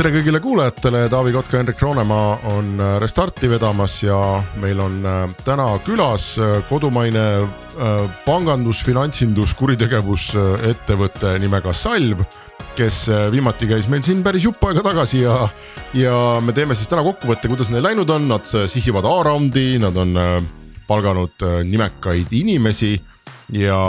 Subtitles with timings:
[0.00, 4.16] tere kõigile kuulajatele, Taavi Kotka, Hendrik Roonemaa on äh, Restarti vedamas ja
[4.62, 7.24] meil on äh, täna külas äh, kodumaine
[8.24, 12.24] pangandus, finantsindus, kuritegevusettevõte nimega Salv
[12.78, 13.02] kes
[13.32, 15.36] viimati käis meil siin päris jupp aega tagasi ja,
[15.96, 20.16] ja me teeme siis täna kokkuvõtte, kuidas neil läinud on, nad sihivad A-raundi, nad on
[20.88, 22.94] palganud nimekaid inimesi
[23.52, 23.80] ja,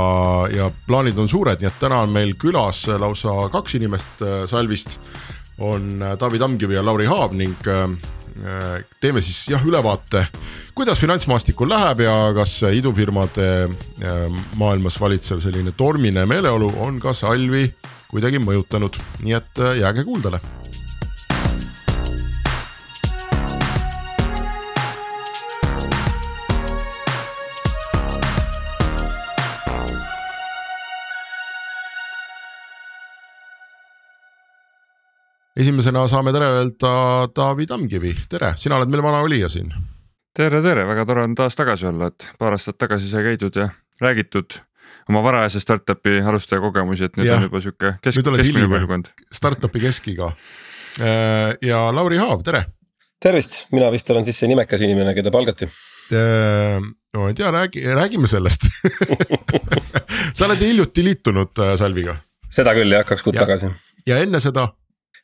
[0.52, 4.99] ja plaanid on suured, nii et täna on meil külas lausa kaks inimest Salvist
[5.60, 7.84] on äh, Taavi Tamkivi ja Lauri Haab ning äh,
[8.46, 10.26] äh, teeme siis jah ülevaate,
[10.76, 13.70] kuidas finantsmaastikul läheb ja kas idufirmade
[14.55, 17.68] maailmas valitsev selline tormine meeleolu on ka Salvi
[18.12, 20.41] kuidagi mõjutanud, nii et jääge kuuldele
[35.57, 36.91] esimesena saame tere öelda
[37.35, 39.71] Taavi Tamkivi, tere, sina oled meil vana olija siin.
[40.38, 43.70] tere, tere, väga tore on taas tagasi olla, et paar aastat tagasi sai käidud ja
[44.02, 44.62] räägitud
[45.10, 47.40] oma varajase startup'i alustaja kogemusi, et nüüd ja.
[47.40, 49.12] on juba sihuke kesk, keskmine põlvkond.
[49.34, 52.65] Startup'i keskiga äh, ja Lauri Haav, tere.
[53.21, 55.68] tervist, mina vist olen siis see nimekas inimene, keda palgati.
[56.15, 56.80] Äh,
[57.15, 58.70] no ei tea, räägi, räägime sellest
[60.38, 62.15] sa oled hiljuti liitunud äh, Salviga.
[62.52, 63.43] seda küll jah, kaks kuud ja.
[63.43, 63.71] tagasi.
[64.08, 64.69] ja enne seda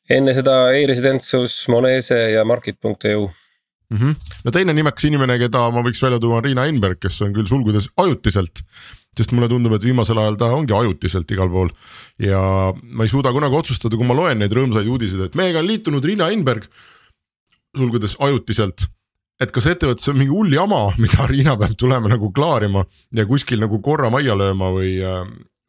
[0.10, 3.98] enne seda e-residentsus, Monese ja Market.eu mm.
[3.98, 4.16] -hmm.
[4.46, 7.50] no teine nimekas inimene, keda ma võiks välja tuua, on Riina Einberg, kes on küll
[7.50, 8.64] sulgudes ajutiselt.
[9.18, 11.72] sest mulle tundub, et viimasel ajal ta ongi ajutiselt igal pool
[12.22, 15.68] ja ma ei suuda kunagi otsustada, kui ma loen neid rõõmsaid uudiseid, et meiega on
[15.68, 16.68] liitunud Riina Einberg.
[17.78, 18.88] sulgudes ajutiselt
[19.42, 23.60] et kas ettevõttes on mingi hull jama, mida Riina peab tulema nagu klaarima ja kuskil
[23.60, 24.98] nagu korra majja lööma või,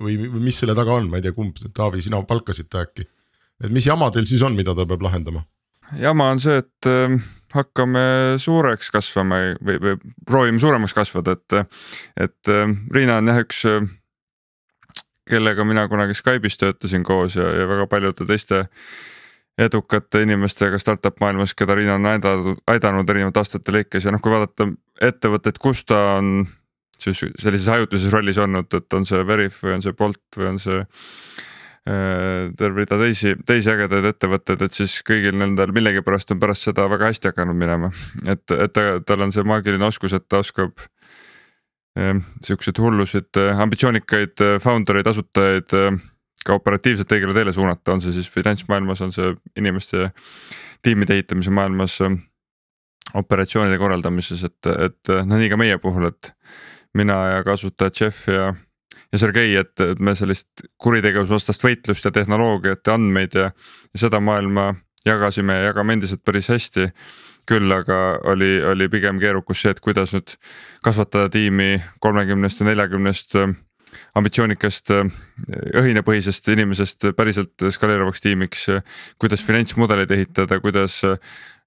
[0.03, 3.09] või, või mis selle taga on, ma ei tea, kumb, Taavi, sina palkasid ta äkki?
[3.64, 5.44] Et mis jama teil siis on, mida ta peab lahendama?
[6.00, 7.14] jama on see, et äh,
[7.54, 8.00] hakkame
[8.41, 9.96] suureks kasvama või, või
[10.26, 11.78] proovime suuremaks kasvada, et,
[12.28, 13.88] et äh, Riina on jah üks äh,
[15.28, 18.66] kellega mina kunagi Skype'is töötasin koos ja, ja väga paljude teiste
[19.58, 24.32] edukate inimestega startup maailmas, keda Riina on aidanud, aidanud erinevate aastate lõikes ja noh, kui
[24.32, 24.69] vaadata
[25.02, 26.46] ettevõtet, kus ta on
[26.98, 30.60] siis sellises ajutises rollis olnud, et on see Veriff või on see Bolt või on
[30.62, 30.78] see
[31.88, 37.09] terve rida teisi, teisi ägedaid ettevõtteid, et siis kõigil nendel millegipärast on pärast seda väga
[37.09, 37.91] hästi hakanud minema.
[38.26, 40.82] et, et ta, tal on see maagiline oskus, et ta oskab
[41.97, 45.76] eh, siukseid hullusid eh, ambitsioonikaid eh, founder eid, asutajaid
[46.44, 50.10] ka operatiivselt õigele teele suunata, on see siis finantsmaailmas, on see inimeste
[50.84, 51.99] tiimide ehitamise maailmas,
[53.19, 56.32] operatsioonide korraldamises, et, et noh, nii ka meie puhul, et
[56.97, 58.53] mina ja kasutajad Jeff ja
[59.12, 63.50] ja Sergei, et, me sellist kuritegevusvastast võitlust ja tehnoloogiat ja andmeid ja,
[63.92, 64.72] ja seda maailma
[65.06, 66.92] jagasime ja jagame endiselt päris hästi.
[67.48, 70.34] küll aga oli, oli pigem keerukus see, et kuidas nüüd
[70.84, 73.54] kasvatada tiimi kolmekümnest ja neljakümnest äh,
[74.20, 75.08] ambitsioonikast äh,
[75.80, 78.66] õhinapõhisest inimesest päriselt skaleeruvaks tiimiks.
[79.19, 81.00] kuidas finantsmudeleid ehitada, kuidas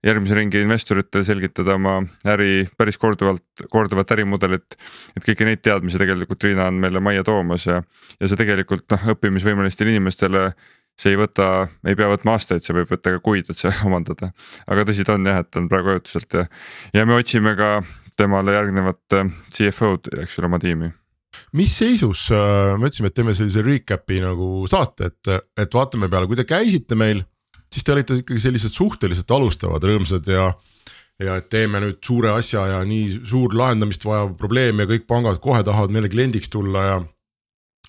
[0.06, 2.00] järgmise ringi investoritele selgitada oma
[2.34, 4.78] äri päris korduvalt, korduvat ärimudelit.
[5.16, 7.82] et kõiki neid teadmisi tegelikult Riina on meile majja toomas ja,
[8.20, 10.52] ja see tegelikult noh, õppimisvõimelistele inimestele
[11.00, 14.32] see ei võta, ei pea võtma aastaid, see võib võtta ka kuid, et see omandada.
[14.68, 16.48] aga tõsi ta on jah, et ta on praegu ajutuselt ja,
[16.98, 17.78] ja me otsime ka
[18.20, 20.92] temale järgnevat äh, CFO-d, eks ole, oma tiimi
[21.56, 26.28] mis seisus, äh, me ütlesime, et teeme sellise recap'i nagu saate, et, et vaatame peale,
[26.28, 27.24] kui te käisite meil
[27.74, 30.52] siis te olite ikkagi sellised suhteliselt alustavad, rõõmsad ja
[31.22, 35.42] ja et teeme nüüd suure asja ja nii suur lahendamist vajav probleem ja kõik pangad
[35.44, 36.96] kohe tahavad meile kliendiks tulla ja.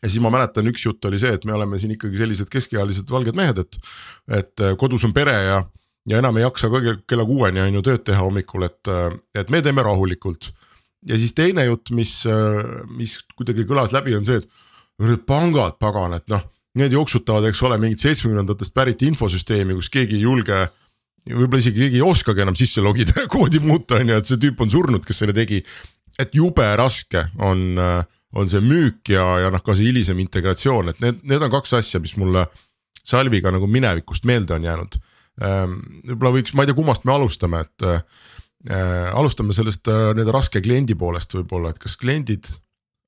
[0.03, 3.09] ja siis ma mäletan, üks jutt oli see, et me oleme siin ikkagi sellised keskealised
[3.13, 3.79] valged mehed, et,
[4.41, 5.63] et kodus on pere ja,
[6.11, 8.93] ja enam ei jaksa ka kella kuueni on ju tööd teha hommikul, et,
[9.39, 10.53] et me teeme rahulikult.
[11.09, 12.19] ja siis teine jutt, mis,
[12.99, 16.45] mis kuidagi kõlas läbi, on see, et pangad, pagan, et noh
[16.79, 20.63] need jooksutavad, eks ole, mingit seitsmekümnendatest pärit infosüsteemi, kus keegi ei julge.
[21.29, 24.41] võib-olla isegi keegi ei oskagi enam sisse logida ja koodi muuta, on ju, et see
[24.43, 25.63] tüüp on surnud, kes selle tegi.
[26.19, 27.79] et jube raske on,
[28.37, 31.73] on see müük ja, ja noh, ka see hilisem integratsioon, et need, need on kaks
[31.81, 32.47] asja, mis mulle
[33.03, 34.97] Salviga nagu minevikust meelde on jäänud.
[35.43, 38.05] Ehm, võib-olla võiks, ma ei tea, kummast me alustame, et äh,
[39.11, 42.47] alustame sellest äh, nii-öelda raske kliendi poolest võib-olla, et kas kliendid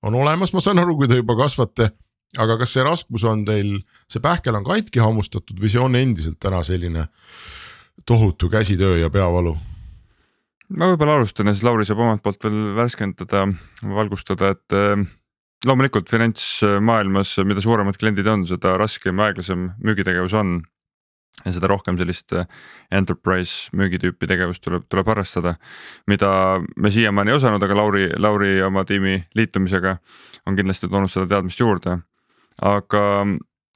[0.05, 1.93] on olemas, ma saan aru, kui te juba kasvate
[2.39, 3.77] aga kas see raskus on teil,
[4.11, 7.09] see pähkel on katki hammustatud või see on endiselt täna selline
[8.07, 9.57] tohutu käsitöö ja peavalu?
[10.75, 13.45] ma võib-olla alustan ja siis Lauri saab omalt poolt veel värskendada,
[13.85, 15.05] valgustada, et äh,
[15.69, 20.63] loomulikult finantsmaailmas, mida suuremad kliendid on, seda raskem ja aeglasem müügitegevus on.
[21.45, 22.47] ja seda rohkem sellist äh,
[22.95, 25.57] enterprise müügitüüpi tegevust tuleb, tuleb harrastada.
[26.07, 29.97] mida me siiamaani ei osanud, aga Lauri, Lauri oma tiimi liitumisega
[30.47, 31.99] on kindlasti toonud seda teadmist juurde.
[32.63, 33.03] Aga,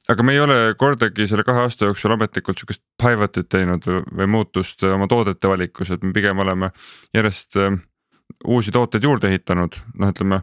[0.09, 4.31] aga me ei ole kordagi selle kahe aasta jooksul ametlikult sihukest pivot'it teinud või, või
[4.39, 6.71] muutust oma toodete valikus, et me pigem oleme
[7.17, 7.79] järjest äh,
[8.47, 10.43] uusi tooteid juurde ehitanud, noh, ütleme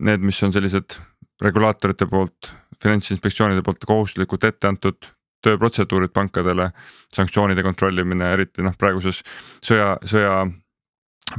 [0.00, 0.98] need, mis on sellised
[1.40, 5.10] regulaatorite poolt, finantsinspektsioonide poolt kohustuslikult ette antud
[5.44, 6.70] tööprotseduurid pankadele,
[7.16, 9.22] sanktsioonide kontrollimine, eriti noh, praeguses
[9.64, 10.42] sõja, sõja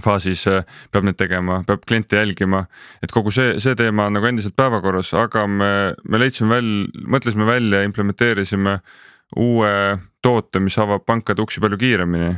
[0.04, 2.66] faasis äh, peab neid tegema, peab kliente jälgima,
[3.04, 5.72] et kogu see, see teema on nagu endiselt päevakorras, aga me,
[6.08, 8.80] me leidsime välja, mõtlesime välja, implementeerisime
[9.42, 9.74] uue
[10.24, 12.32] toote, mis avab pankade uksi palju kiiremini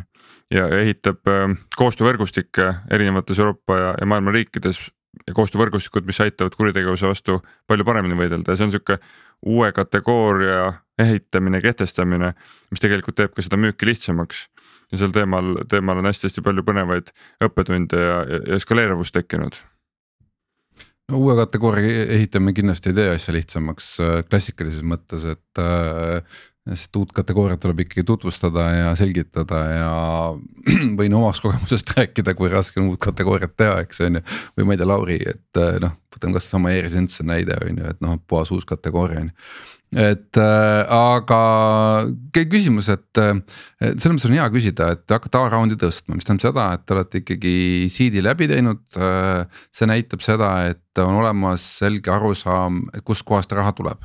[0.54, 1.48] ja ehitab äh,
[1.78, 4.88] koostöövõrgustikke erinevates Euroopa ja, ja maailma riikides
[5.28, 7.40] ja koostöövõrgustikud, mis aitavad kuritegevuse vastu
[7.70, 8.98] palju paremini võidelda ja see on sihuke
[9.46, 12.34] uue kategooria ehitamine, kehtestamine,
[12.72, 14.48] mis tegelikult teeb ka seda müüki lihtsamaks.
[14.94, 17.14] Ja sel teemal, teemal on hästi-hästi palju põnevaid
[17.44, 19.58] õppetunde ja, ja eskaleeruvust tekkinud
[21.12, 26.96] no uue kategooria ehitamine kindlasti ei tee asja lihtsamaks äh, klassikalises mõttes, et äh, sest
[26.96, 29.90] uut kategooriat tuleb ikkagi tutvustada ja selgitada ja
[31.00, 34.24] võin omast kogemusest rääkida, kui raske on uut kategooriat teha, eks on ju.
[34.58, 37.92] või ma ei tea, Lauri, et äh, noh, võtame kasvõi sama e-residentsus näide on ju,
[37.92, 41.40] et noh, puhas uus kategooria on ju et äh, aga
[42.34, 43.36] küsimus, et äh,
[43.80, 47.22] selles mõttes on hea küsida, et hakata A-raundi tõstma, mis tähendab seda, et te olete
[47.22, 47.54] ikkagi
[47.94, 49.46] seed'i läbi teinud äh,.
[49.74, 54.02] see näitab seda, et on olemas selge arusaam, kustkohast raha tuleb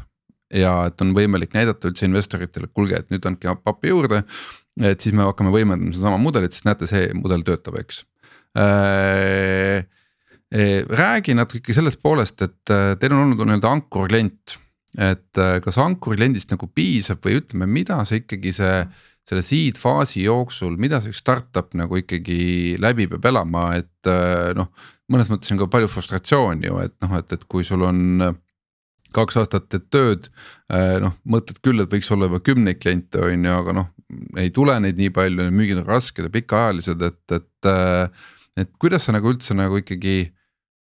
[0.54, 4.22] ja et on võimalik näidata üldse investoritele, et kuulge, et nüüd andke pappi juurde.
[4.78, 8.04] et siis me hakkame võimendama sedasama mudelit, sest näete, see mudel töötab, eks
[8.58, 9.84] äh,.
[10.52, 14.58] äh räägi natuke sellest poolest, et äh, teil on olnud nii-öelda ankurklient,
[14.96, 18.74] et äh, kas ankurkliendist nagu piisab või ütleme, mida see ikkagi see
[19.28, 24.08] selle seed faasi jooksul, mida see üks startup nagu ikkagi läbi peab elama, et
[24.56, 24.70] noh.
[25.12, 28.22] mõnes mõttes on ka palju frustratsiooni ju, et noh, et, et kui sul on
[29.12, 30.30] kaks aastat teed tööd,
[30.72, 33.92] äh, noh mõtled küll, et võiks olla juba kümneid kliente on ju, aga noh,
[34.40, 37.68] ei tule neid nii palju, müügid on rasked ja pikaajalised, et, et.
[37.68, 38.26] Äh,
[38.58, 40.16] et kuidas sa nagu üldse nagu ikkagi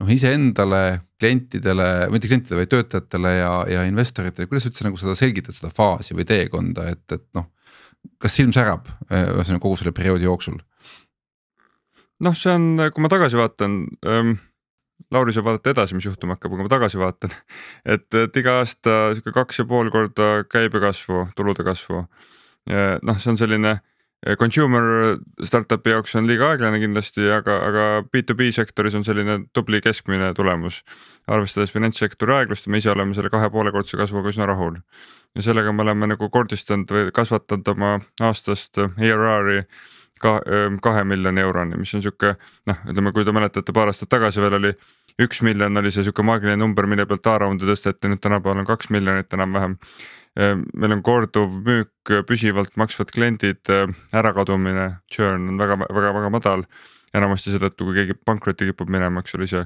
[0.02, 5.56] noh, iseendale, klientidele, mitte klientidele, vaid töötajatele ja, ja investoritele, kuidas üldse nagu seda selgitad,
[5.58, 7.50] seda faasi või teekonda, et, et noh.
[8.22, 10.60] kas silm särab äh, ühesõnaga kogu selle perioodi jooksul?
[12.24, 14.38] noh, see on, kui ma tagasi vaatan ähm
[15.14, 17.32] Lauri saab vaadata edasi, mis juhtuma hakkab, aga ma tagasi vaatan.
[17.94, 22.02] et, et iga aasta sihuke kaks ja pool korda käibekasvu, tulude kasvu.
[22.68, 23.97] noh, see on selline eh,
[24.40, 30.34] consumer startup'i jaoks on liiga aeglane kindlasti, aga, aga B2B sektoris on selline tubli keskmine
[30.34, 30.84] tulemus.
[31.28, 34.80] arvestades finantssektori aeglust, me ise oleme selle kahe poole kordse kasvuga üsna rahul.
[35.36, 39.66] ja sellega me oleme nagu kordistanud või kasvatanud oma aastast ARR-i
[40.20, 40.42] ka,
[40.82, 42.36] kahe miljoni euroni, mis on sihuke
[42.66, 44.74] noh, ütleme, kui te mäletate, paar aastat tagasi veel oli
[45.22, 48.92] üks miljon oli see sihuke maagiline number, mille pealt A-raundi tõsteti, nüüd tänapäeval on kaks
[48.94, 49.78] miljonit enam-vähem.
[50.38, 53.72] Meil on korduv müük, püsivalt maksvad kliendid,
[54.14, 56.68] ärakadumine, churn on väga-väga-väga madal.
[57.16, 59.62] enamasti seetõttu, kui keegi pankrotti kipub minema, eks ole, ise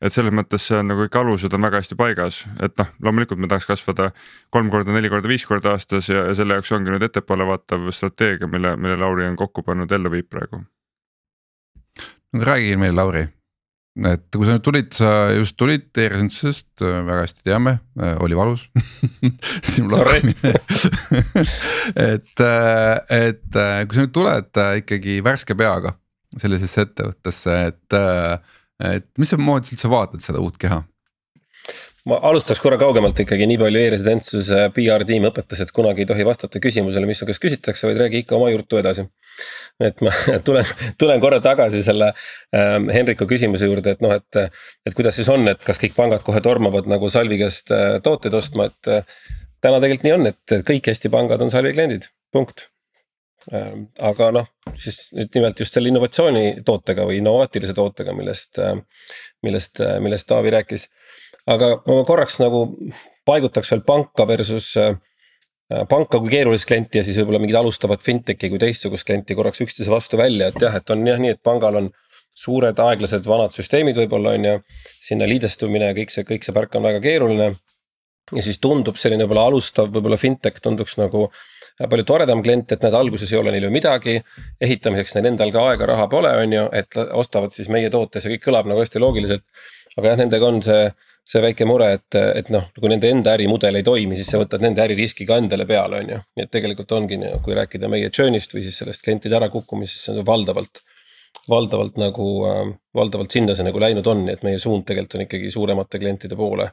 [0.00, 3.40] et selles mõttes see on nagu kõik alused on väga hästi paigas, et noh, loomulikult
[3.40, 4.10] me tahaks kasvada
[4.54, 7.90] kolm korda, neli korda, viis korda aastas ja, ja selle jaoks ongi nüüd ettepoole vaatav
[7.94, 10.62] strateegia, mille, mille Lauri on kokku pannud, ellu viib praegu.
[12.32, 13.26] no räägi meile, Lauri,
[13.98, 17.74] et kui sa nüüd tulid, sa just tulid e-residentsusest, väga hästi teame,
[18.22, 18.68] oli valus
[19.72, 20.54] sinu lahkumine
[22.10, 25.96] et, et kui sa nüüd tuled ikkagi värske peaga
[26.38, 28.00] sellisesse ettevõttesse, et
[28.80, 30.80] et mismoodi sa üldse vaatad seda uut keha?
[32.08, 36.24] Ma alustaks korra kaugemalt ikkagi, nii palju e-residentsuse PR tiim õpetas, et kunagi ei tohi
[36.26, 39.06] vastata küsimusele, mis su käest küsitakse, vaid räägi ikka oma juttu edasi.
[39.80, 40.12] et ma
[40.46, 40.64] tulen,
[41.00, 42.12] tulen korra tagasi selle
[42.56, 46.24] ähm, Henriku küsimuse juurde, et noh, et, et kuidas siis on, et kas kõik pangad
[46.26, 49.16] kohe tormavad nagu Salvi käest äh, tooteid ostma, et äh,.
[49.60, 52.70] täna tegelikult nii on, et kõik Eesti pangad on Salvi kliendid, punkt
[53.48, 58.76] Ehm, aga noh, siis nüüd nimelt just selle innovatsioonitootega või innovaatilise tootega, millest, äh,
[59.46, 60.88] millest, äh, millest Taavi rääkis.
[61.50, 62.66] Aga ma korraks nagu
[63.28, 64.94] paigutaks veel panka versus äh,
[65.90, 69.92] panka kui keerulist klienti ja siis võib-olla mingit alustavat fintech'i kui teistsugust klienti korraks üksteise
[69.92, 71.90] vastu välja, et jah, et on jah nii, et pangal on
[72.40, 74.54] suured aeglased vanad süsteemid võib-olla on ju,
[75.02, 77.52] sinna liidestumine ja kõik see, kõik see värk on väga keeruline.
[78.30, 81.28] ja siis tundub selline võib-olla alustav, võib-olla fintech tunduks nagu
[81.90, 84.20] palju toredam klient, et näed, alguses ei ole neil ju midagi.
[84.60, 88.34] ehitamiseks neil endal ka aega, raha pole, on ju, et ostavad siis meie toote, see
[88.36, 89.44] kõik kõlab nagu hästi loogiliselt.
[89.96, 90.90] aga jah, nendega on see,
[91.30, 94.62] see väike mure, et, et noh, kui nende enda ärimudel ei toimi, siis sa võtad
[94.64, 96.22] nende äririski ka endale peale, on ju.
[96.36, 100.26] nii et tegelikult ongi, kui rääkida meie churn'ist või siis sellest klientide ärakukkumisest, see on
[100.26, 100.82] valdavalt
[101.50, 105.24] valdavalt nagu äh,, valdavalt sinna see nagu läinud on, nii et meie suund tegelikult on
[105.26, 106.70] ikkagi suuremate klientide poole.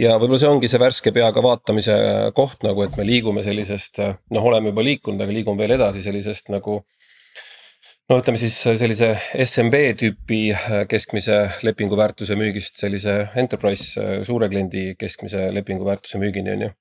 [0.00, 1.94] ja võib-olla see ongi see värske peaga vaatamise
[2.34, 4.00] koht nagu, et me liigume sellisest,
[4.34, 6.80] noh, oleme juba liikunud, aga liigume veel edasi sellisest nagu
[8.10, 9.14] no ütleme siis sellise
[9.46, 16.20] SMB tüüpi äh, keskmise lepingu väärtuse müügist sellise enterprise äh, suure kliendi keskmise lepingu väärtuse
[16.20, 16.72] müügini on ju.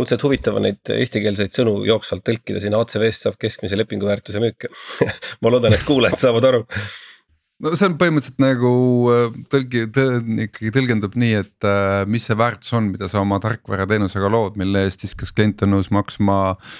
[0.00, 4.68] õudselt huvitav on neid eestikeelseid sõnu jooksvalt tõlkida, siin ACV-st saab keskmise lepingu väärtuse müük
[5.42, 6.64] ma loodan, et kuulajad saavad aru
[7.64, 8.74] no see on põhimõtteliselt nagu
[9.14, 10.14] äh, tõlgi tõl,,
[10.50, 14.84] ikkagi tõlgendub nii, et äh, mis see väärtus on, mida sa oma tarkvarateenusega lood, mille
[14.84, 16.78] eest siis kas klient on nõus maksma äh,.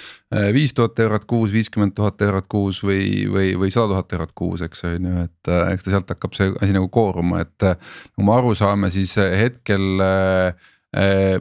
[0.52, 4.64] Viis tuhat eurot kuus, viiskümmend tuhat eurot kuus või, või, või sada tuhat eurot kuus,
[4.64, 7.56] eks on ju, et äh, eks ta sealt hakkab see asi nagu kooruma, et.
[7.64, 11.38] nagu me aru saame, siis äh, hetkel äh, äh,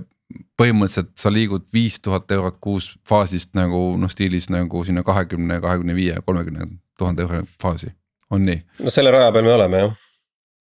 [0.59, 5.95] põhimõtteliselt sa liigud viis tuhat eurot kuus faasist nagu noh, stiilis nagu sinna kahekümne, kahekümne
[5.95, 6.67] viie, kolmekümne
[6.99, 7.91] tuhande euro faasi
[8.31, 8.59] on nii?
[8.83, 10.03] no selle raja peal me oleme jah.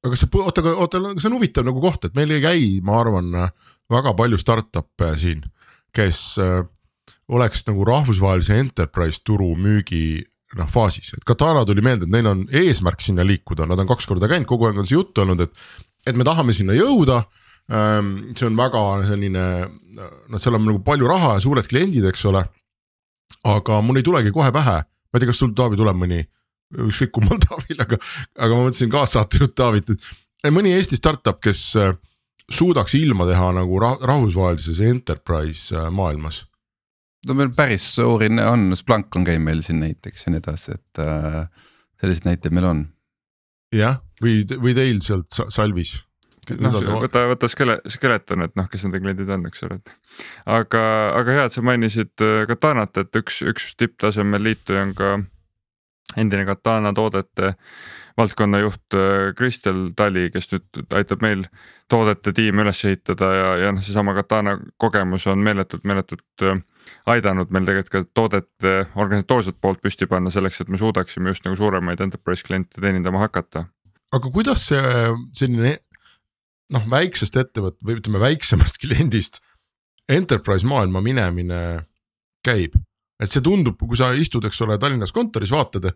[0.06, 3.00] aga see, oota, aga oota, see on huvitav nagu koht, et meil ei käi, ma
[3.00, 3.32] arvan,
[3.90, 5.44] väga palju startup'e siin,
[5.94, 6.62] kes äh,
[7.32, 10.24] oleks nagu rahvusvahelise enterprise turu müügi
[10.56, 14.06] noh faasis, et Katana tuli meelde, et neil on eesmärk sinna liikuda, nad on kaks
[14.08, 15.66] korda käinud, kogu aeg on see juttu olnud, et.
[16.06, 17.24] et me tahame sinna jõuda
[17.74, 18.12] ähm,.
[18.38, 19.44] see on väga selline,
[19.98, 22.44] noh, seal on nagu palju raha ja suured kliendid, eks ole.
[23.42, 26.22] aga mul ei tulegi kohe pähe, ma ei tea, kas sul Taavi tuleb mõni
[26.86, 27.98] ükskõik kummal Taavil, aga,
[28.38, 31.72] aga ma mõtlesin kaassaatejuht Taavit, et mõni Eesti startup, kes
[32.52, 36.44] suudaks ilma teha nagu rahvusvahelises enterprise äh, maailmas.
[37.26, 41.02] No meil päris suuri on, Splunk on käinud meil siin näiteks ja nii edasi, et
[41.02, 41.46] äh,
[42.00, 42.82] selliseid näiteid meil on.
[43.74, 45.96] jah, või, või teil sealt Salvis
[46.54, 49.94] noh, võta, võta skele-, skeleton, et noh, kes nende kliendid on, eks ole, et.
[50.58, 50.82] aga,
[51.18, 55.12] aga hea, et sa mainisid äh, Katanat, et üks, üks tipptasemel liituja on ka
[56.16, 57.54] endine Katana toodete
[58.16, 61.44] valdkonna juht äh, Kristel Tali, kes nüüd aitab meil
[61.90, 66.62] toodete tiimi üles ehitada ja, ja noh, seesama Katana kogemus on meeletult, meeletult äh,
[67.12, 71.58] aidanud meil tegelikult ka toodete organisatoorset poolt püsti panna selleks, et me suudaksime just nagu
[71.58, 73.66] suuremaid enterprise kliente teenindama hakata.
[74.12, 74.82] aga kuidas see
[75.36, 75.76] selline
[76.74, 79.42] noh, väiksest ettevõtte või ütleme väiksemast kliendist
[80.08, 81.62] enterprise maailma minemine
[82.46, 82.76] käib?
[83.16, 85.88] et see tundub, kui sa istud, eks ole, Tallinnas kontoris, vaatad,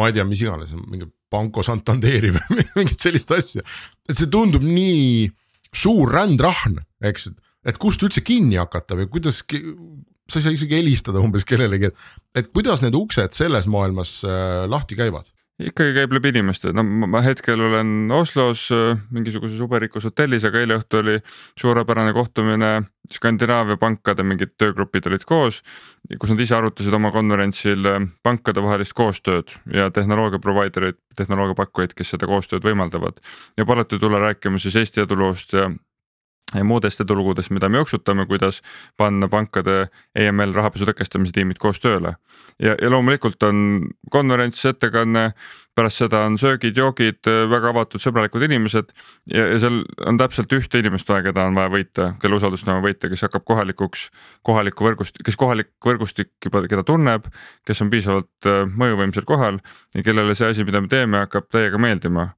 [0.00, 3.64] ma ei tea, mis iganes, mingi Banco Santanderi või mingit sellist asja.
[4.08, 5.26] et see tundub nii
[5.72, 7.28] suur rändrahn, eks,
[7.68, 9.42] et kust üldse kinni hakata või kuidas,
[10.30, 14.64] sa ei saa isegi helistada umbes kellelegi, et, et kuidas need uksed selles maailmas äh,
[14.70, 20.46] lahti käivad ikkagi käib läbi inimeste, no ma hetkel olen Oslos äh, mingisuguses uberikus hotellis,
[20.48, 21.18] aga eile õhtul oli
[21.60, 22.72] suurepärane kohtumine.
[23.12, 25.58] Skandinaavia pankade mingid töögrupid olid koos,
[26.20, 31.96] kus nad ise arutasid oma konverentsil äh, pankade vahelist koostööd ja tehnoloogia provider eid, tehnoloogiapakkujaid,
[31.98, 33.20] kes seda koostööd võimaldavad.
[33.58, 35.70] ja paluti tulla rääkima siis Eesti eduloost ja
[36.60, 38.60] muudest edulugudest, mida me jooksutame, kuidas
[39.00, 39.86] panna pankade
[40.18, 42.16] EML rahapesu tõkestamise tiimid koos tööle.
[42.60, 45.32] ja, ja loomulikult on konverents, ettekanne,
[45.74, 48.92] pärast seda on söögid-joogid, väga avatud, sõbralikud inimesed.
[49.32, 52.76] ja, ja seal on täpselt ühte inimest vaja, keda on vaja võita, kelle usaldust on
[52.76, 54.10] vaja võita, kes hakkab kohalikuks,
[54.42, 57.32] kohalikku võrgust, kes kohalik võrgustik juba, keda tunneb.
[57.66, 59.58] kes on piisavalt äh, mõjuvõimsal kohal
[59.94, 62.32] ja kellele see asi, mida me teeme, hakkab täiega meeldima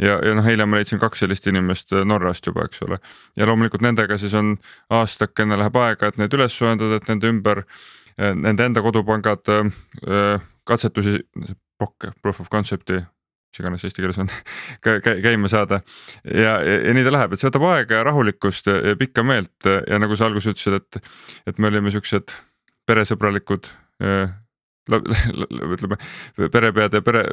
[0.00, 3.00] ja, ja noh, eile ma leidsin kaks sellist inimest äh, Norrast juba, eks ole.
[3.36, 4.56] ja loomulikult nendega siis on
[4.96, 7.64] aastakene läheb aega, et neid üles soojendada, et nende ümber,
[8.16, 11.20] äh, nende enda kodupangad äh, katsetusi,
[11.80, 13.00] POC, proof of concept'i
[13.50, 14.28] mis iganes eesti keeles on
[15.24, 15.80] käima saada.
[16.24, 19.24] ja, ja, ja nii ta läheb, et see võtab aega ja rahulikkust ja, ja pikka
[19.26, 21.10] meelt ja nagu sa alguses ütlesid, et,
[21.50, 22.36] et me olime siuksed
[22.86, 23.72] peresõbralikud
[25.76, 25.98] ütleme
[26.52, 27.24] perepead ja pere,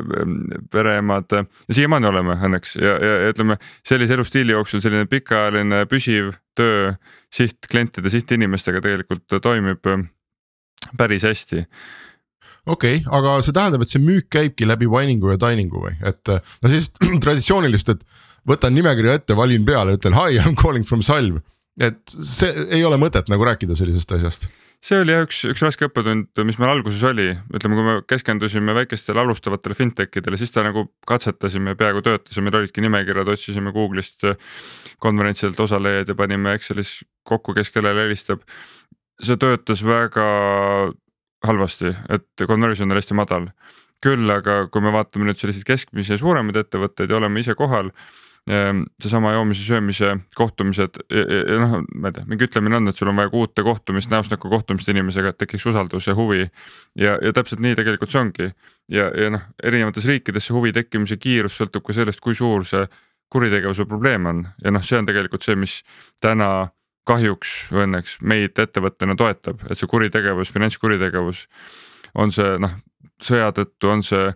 [0.71, 6.35] pereemad ja siiamaani oleme õnneks ja, ja, ja ütleme sellise elustiili jooksul selline pikaajaline püsiv
[6.57, 6.93] töö
[7.33, 9.89] siht klientide, sihtinimestega tegelikult toimib
[10.97, 11.65] päris hästi.
[12.67, 16.33] Okei okay,, aga see tähendab, et see müük käibki läbi wine'ingu ja dining'u või, et
[16.33, 18.03] no sellist traditsioonilist, et
[18.47, 21.39] võtan nimekirja ette, valin peale, ütlen hi, I m calling from Salv.
[21.79, 24.47] et see ei ole mõtet nagu rääkida sellisest asjast
[24.87, 28.75] see oli jah üks, üks raske õppetund, mis meil alguses oli, ütleme, kui me keskendusime
[28.77, 33.73] väikestele alustavatele fintech idele, siis ta nagu katsetasime peaaegu töötas ja meil olidki nimekirjad, otsisime
[33.75, 34.23] Google'ist
[35.03, 38.45] konverentsilt osalejaid ja panime Excelis kokku, kes kellele helistab.
[39.17, 40.23] see töötas väga
[41.47, 43.49] halvasti, et conversion oli hästi madal.
[43.97, 47.89] küll aga kui me vaatame nüüd selliseid keskmisi ja suuremaid ettevõtteid ja oleme ise kohal
[48.47, 53.19] seesama joomise, söömise, kohtumised ja, noh, ma ei tea, mingi ütlemine on, et sul on
[53.19, 56.45] vaja kuute kohtumist, näost näkku kohtumist inimesega, et tekiks usaldus ja huvi.
[56.95, 58.47] ja, ja täpselt nii tegelikult see ongi
[58.87, 62.87] ja, ja noh, erinevates riikides see huvi tekkimise kiirus sõltub ka sellest, kui suur see
[63.29, 65.81] kuritegevuse probleem on ja noh, see on tegelikult see, mis
[66.23, 66.69] täna
[67.07, 71.45] kahjuks või õnneks meid ettevõttena toetab, et see kuritegevus, finantskuritegevus
[72.15, 72.73] on see noh,
[73.23, 74.31] sõja tõttu, on see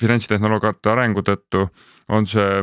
[0.00, 1.66] finantstehnoloogiate arengu tõttu,
[2.10, 2.62] on see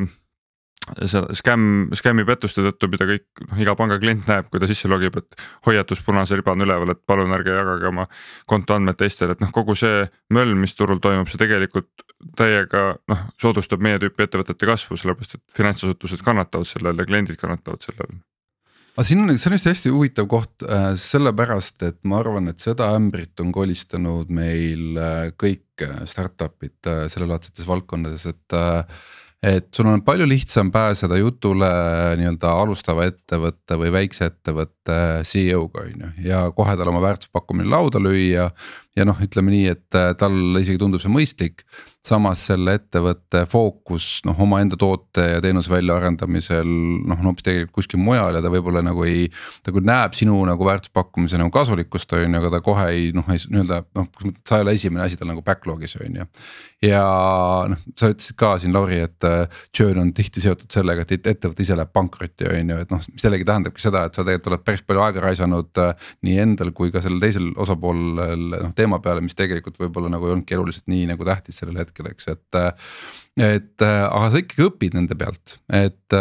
[0.99, 5.17] see skämm, skämmipettuste tõttu, mida kõik, noh iga panga klient näeb, kui ta sisse logib,
[5.19, 8.07] et hoiatus punase ribana üleval, et palun ärge jagage oma
[8.49, 12.07] kontoandmed teistele, et noh, kogu see möll, mis turul toimub, see tegelikult
[12.39, 17.85] täiega noh, soodustab meie tüüpi ettevõtete kasvu, sellepärast et finantsasutused kannatavad sellel ja kliendid kannatavad
[17.85, 18.19] sellel
[18.99, 22.59] aga siin on, see on hästi hästi huvitav koht äh, sellepärast, et ma arvan, et
[22.59, 28.57] seda ämbrit on kolistanud meil äh, kõik äh, startup'id sellelaadsetes valdkondades, et
[29.43, 31.69] et sul on palju lihtsam pääseda jutule
[32.19, 38.01] nii-öelda alustava ettevõtte või väikse ettevõtte CEO-ga on ju ja kohe tal oma väärtuspakkumine lauda
[38.03, 38.49] lüüa.
[38.95, 41.63] ja noh, ütleme nii, et äh, tal isegi tundub see mõistlik
[42.03, 48.01] samas selle ettevõtte fookus noh, omaenda toote ja teenuse väljaarendamisel noh, on hoopis tegelikult kuskil
[48.01, 49.27] mujal ja ta võib-olla nagu ei.
[49.63, 53.27] ta küll näeb sinu nagu väärtuspakkumise nagu kasulikkust on ju, aga ta kohe ei noh,
[53.31, 54.09] ei nii-öelda noh,
[54.47, 56.29] sa ei ole esimene asi tal nagu backlog'is on ju.
[56.83, 57.03] Ja
[57.69, 61.65] noh, sa ütlesid ka siin Lauri, et äh, churn on tihti seotud sellega, et ettevõte
[61.65, 64.65] ise läheb pankrotti on ju, et noh, mis jällegi tähendabki seda, et sa tegelikult oled
[64.67, 69.23] päris palju aega raisanud äh, nii endal kui ka sellel teisel osapoolel noh teema peale,
[69.25, 72.61] mis tegelikult võib-olla nagu ei olnudki eluliselt nii nagu tähtis sellel hetkel eks, et.
[73.43, 76.19] et aga sa ikkagi õpid nende pealt, et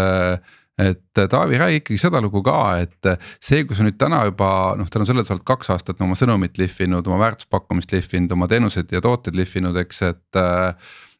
[0.78, 3.08] et Taavi, räägi ikkagi seda lugu ka, et
[3.42, 6.60] see, kui sa nüüd täna juba noh, tänu sellele sa oled kaks aastat oma sõnumit
[6.60, 10.40] lihvinud, oma väärtuspakkumist lihvinud, oma teenuseid ja tooteid lihvinud, eks, et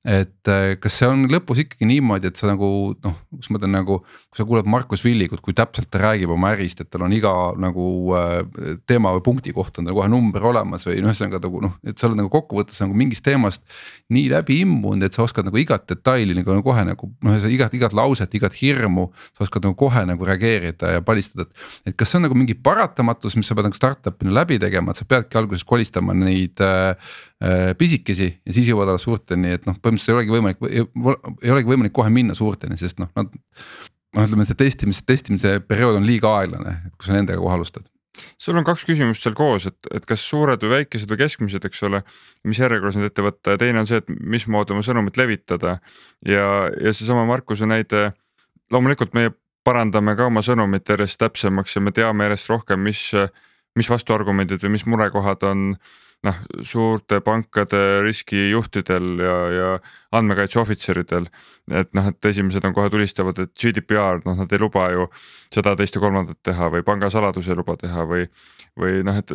[0.07, 2.69] et äh, kas see on lõpus ikkagi niimoodi, et sa nagu
[3.03, 3.97] noh, kuidas ma ütlen nagu,
[4.31, 7.33] kui sa kuuled Markus Villigut, kui täpselt ta räägib oma ärist, et tal on iga
[7.59, 11.63] nagu äh, teema või punkti kohta on tal kohe number olemas või noh, ühesõnaga nagu
[11.67, 13.65] noh, et sa oled nagu kokkuvõttes nagu mingist teemast.
[14.15, 17.93] nii läbi immunud, et sa oskad nagu igat detaili nagu kohe nagu noh, igat, igat
[17.93, 19.11] lauset, igat hirmu.
[19.37, 22.55] sa oskad nagu kohe nagu reageerida ja palistada, et, et kas see on nagu mingi
[22.55, 26.95] paratamatus, mis sa pead nagu startup'ina läbi tegema, et sa peadki alguses kolistama neid äh,
[27.39, 30.65] Äh, pisikesi ja siis jõuad alles suurteni, et noh, põhimõtteliselt ei olegi võimalik,
[31.43, 33.33] ei olegi võimalik kohe minna suurteni, sest noh, nad.
[33.33, 37.89] noh, ütleme see testimise, testimise periood on liiga aeglane, kui sa nendega kohe alustad
[38.39, 41.83] sul on kaks küsimust seal koos, et, et kas suured või väikesed või keskmised, eks
[41.87, 42.03] ole.
[42.49, 45.79] mis järjekorras neid ette võtta ja teine on see, et mismoodi oma sõnumit levitada
[46.27, 48.13] ja, ja seesama Markuse näide.
[48.73, 49.33] loomulikult meie
[49.65, 53.11] parandame ka oma sõnumit järjest täpsemaks ja me teame järjest rohkem, mis,
[53.77, 55.75] mis vastuargumendid või mis murekohad on
[56.27, 59.69] noh, suurte pankade riskijuhtidel ja, ja
[60.19, 61.29] andmekaitse ohvitseridel.
[61.71, 65.09] et noh, et esimesed on kohe tulistavad, et GDPR, noh, nad ei luba ju
[65.55, 68.27] seda, teist ja kolmandat teha või pangasaladusi ei luba teha või,
[68.79, 69.35] või noh, et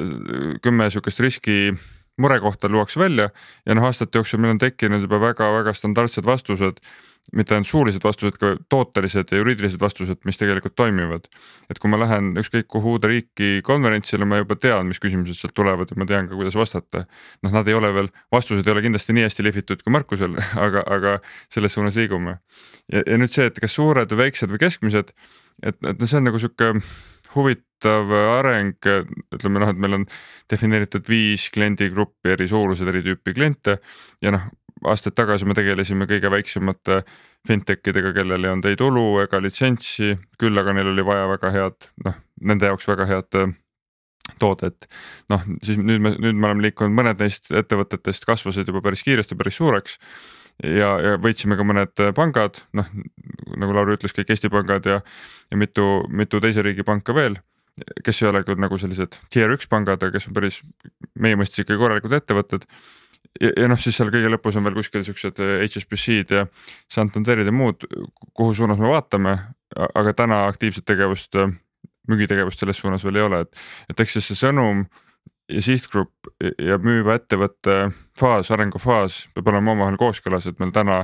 [0.65, 1.73] kümme sihukest riski
[2.17, 3.29] murekohta luuakse välja
[3.65, 6.81] ja noh, aastate jooksul meil on tekkinud juba väga-väga standardsed vastused
[7.31, 11.29] mitte ainult suulised vastused, ka tootelised ja juriidilised vastused, mis tegelikult toimivad.
[11.71, 15.55] et kui ma lähen ükskõik kuhu uude riiki konverentsile, ma juba tean, mis küsimused sealt
[15.55, 17.05] tulevad ja ma tean ka, kuidas vastata.
[17.43, 20.83] noh, nad ei ole veel, vastused ei ole kindlasti nii hästi lihvitud kui Markusel, aga,
[20.83, 21.17] aga
[21.49, 22.37] selles suunas liigume.
[22.91, 25.15] ja, ja nüüd see, et kas suured või väiksed või keskmised,
[25.63, 26.73] et, et noh, see on nagu sihuke
[27.33, 28.89] huvitav areng,
[29.33, 30.03] ütleme noh, et meil on
[30.51, 33.79] defineeritud viis kliendigruppi, eri suurused, eri tüüpi kliente
[34.21, 34.51] ja noh,
[34.89, 37.01] aastaid tagasi me tegelesime kõige väiksemate
[37.47, 41.51] fintech idega, kellel ei olnud ei tulu ega litsentsi, küll aga neil oli vaja väga
[41.55, 43.53] head, noh nende jaoks väga head äh,
[44.39, 44.87] toodet.
[45.31, 49.37] noh, siis nüüd me, nüüd me oleme liikunud, mõned neist ettevõtetest kasvasid juba päris kiiresti,
[49.39, 49.97] päris suureks.
[50.63, 52.91] ja, ja võitsime ka mõned äh, pangad, noh
[53.57, 55.01] nagu Lauri ütles, kõik Eesti pangad ja,
[55.51, 57.39] ja mitu, mitu teise riigi panka veel
[58.05, 60.59] kes ei ole küll nagu sellised tier üks pangad, aga kes on päris
[61.19, 62.67] meie mõistes ikkagi korralikud ettevõtted
[63.41, 66.47] ja, ja noh, siis seal kõige lõpus on veel kuskil siuksed HSBC-d äh, ja
[66.91, 67.85] Santanderid ja muud,
[68.33, 69.37] kuhu suunas me vaatame,
[69.73, 71.53] aga täna aktiivset tegevust, äh,
[72.09, 74.85] müügitegevust selles suunas veel ei ole, et, et eks siis see sõnum
[75.51, 77.77] ja sihtgrupp ja müüva ettevõtte
[78.19, 81.03] faas, arengufaas peab olema omavahel kooskõlas, et meil täna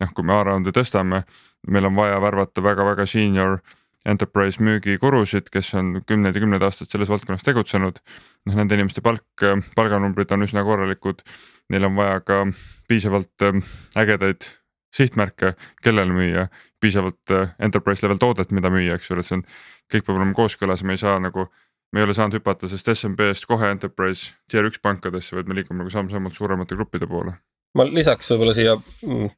[0.00, 1.24] noh, kui me A-raundi tõstame,
[1.68, 3.58] meil on vaja värvata väga-väga senior
[4.04, 8.00] enterprise müügikurusid, kes on kümneid ja kümneid aastaid selles valdkonnas tegutsenud.
[8.44, 9.44] noh, nende inimeste palk,
[9.76, 11.22] palganumbrid on üsna korralikud
[11.72, 12.42] neil on vaja ka
[12.88, 13.64] piisavalt ähm,
[13.96, 14.46] ägedaid
[14.94, 16.48] sihtmärke, kellele müüa,
[16.80, 19.46] piisavalt äh, enterprise level toodet, mida müüa, eks ole, et see on,
[19.92, 21.48] kõik peab olema kooskõlas, me ei saa nagu.
[21.94, 25.78] me ei ole saanud hüpata sellest SMB-st kohe enterprise tier üks pankadesse, vaid me liigume
[25.78, 27.36] nagu samm-sammult suuremate gruppide poole
[27.78, 29.30] ma lisaks võib-olla siia mm,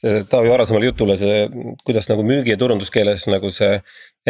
[0.00, 1.42] Taavi varasemale jutule see,
[1.84, 3.74] kuidas nagu müügi ja turunduskeeles nagu see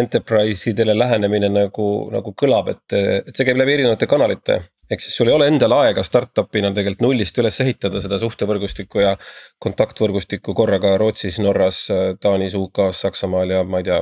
[0.01, 2.97] enterprise idele lähenemine nagu, nagu kõlab, et,
[3.29, 4.57] et see käib läbi erinevate kanalite.
[4.91, 9.15] ehk siis sul ei ole endal aega startup'ina tegelikult nullist üles ehitada seda suhtevõrgustikku ja
[9.63, 11.85] kontaktvõrgustikku korraga Rootsis, Norras,
[12.21, 14.01] Taanis, UK-s, Saksamaal ja ma ei tea,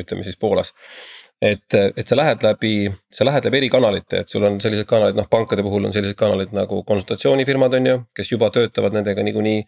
[0.00, 0.72] ütleme siis Poolas
[1.40, 2.72] et, et sa lähed läbi,
[3.12, 6.18] sa lähed läbi eri kanalite, et sul on sellised kanalid, noh pankade puhul on sellised
[6.20, 9.62] kanalid nagu konsultatsioonifirmad on ju, kes juba töötavad nendega niikuinii.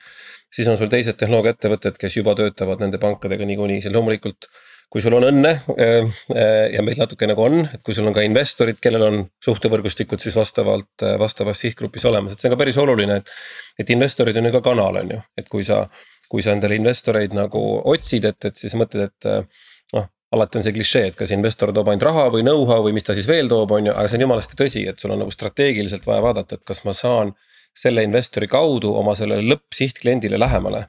[0.53, 4.51] siis on sul teised tehnoloogiaettevõtted, kes juba töötavad nende pankadega niikuinii, siis loomulikult.
[4.93, 8.13] kui sul on õnne äh, äh, ja meil natuke nagu on, et kui sul on
[8.13, 12.61] ka investorid, kellel on suhtevõrgustikud siis vastavalt, äh, vastavas sihtgrupis olemas, et see on ka
[12.61, 13.33] päris oluline, et.
[13.81, 15.87] et investorid on ju ka kanal, on ju, et kui sa,
[16.29, 19.72] kui sa endale investoreid nagu otsid, et, et siis mõtled, et
[20.33, 23.17] alati on see klišee, et kas investor toob ainult raha või know-how või mis ta
[23.17, 26.07] siis veel toob, on ju, aga see on jumalasti tõsi, et sul on nagu strateegiliselt
[26.09, 27.35] vaja vaadata, et kas ma saan.
[27.73, 30.83] selle investori kaudu oma sellele lõppsihtkliendile lähemale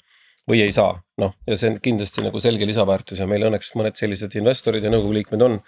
[0.52, 3.96] või ei saa, noh ja see on kindlasti nagu selge lisaväärtus ja meil õnneks mõned
[3.96, 5.60] sellised investorid ja nõukogu liikmed on.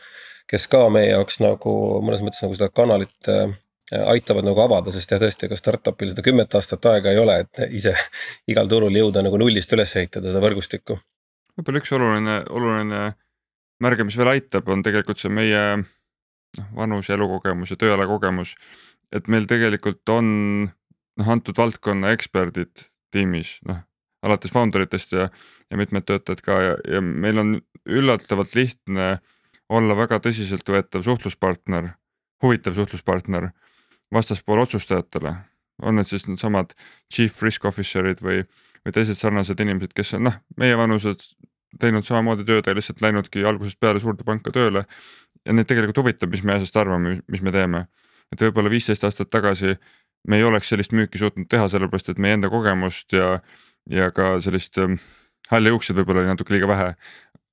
[0.48, 3.56] kes ka meie jaoks nagu mõnes mõttes nagu seda kanalit äh,
[4.06, 7.64] aitavad nagu avada, sest jah, tõesti, ega startup'il seda kümmet aastat aega ei ole, et
[7.72, 7.96] ise
[8.52, 11.00] igal turul jõuda nagu nullist üles ehitada seda võrgustikku.
[11.56, 13.06] võib-olla üks oluline, oluline
[13.84, 18.56] märge, mis veel aitab, on tegelikult see meie noh, vanus ja elukogemus ja tööala kogemus.
[19.12, 20.28] et meil tegelikult on
[20.66, 23.84] noh, antud valdkonna eksperdid tiimis, noh
[24.26, 25.30] alates founder itest ja,
[25.72, 29.18] ja mitmed töötajad ka ja, ja meil on üllatavalt lihtne
[29.70, 31.92] olla väga tõsiseltvõetav suhtluspartner,
[32.44, 33.52] huvitav suhtluspartner
[34.14, 35.36] vastaspoole otsustajatele.
[35.84, 36.72] on need siis needsamad
[37.12, 38.46] chief risk officer'id või,
[38.86, 41.26] või teised sarnased inimesed, kes on noh, meie vanused
[41.82, 44.86] teinud samamoodi tööd ja lihtsalt läinudki algusest peale suurde panka tööle.
[45.46, 47.86] ja neid tegelikult huvitab, mis me asjast arvame, mis me teeme.
[48.34, 49.76] et võib-olla viisteist aastat tagasi
[50.28, 53.40] me ei oleks sellist müüki suutnud teha, sellepärast et meie enda kogemust ja,
[53.90, 54.98] ja ka sellist ähm,
[55.52, 56.94] halle juukseid võib-olla oli natuke liiga vähe.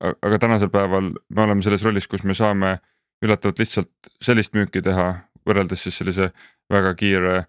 [0.03, 2.77] aga tänasel päeval me oleme selles rollis, kus me saame
[3.23, 5.13] üllatavalt lihtsalt sellist müüki teha,
[5.47, 6.31] võrreldes siis sellise
[6.71, 7.45] väga kiire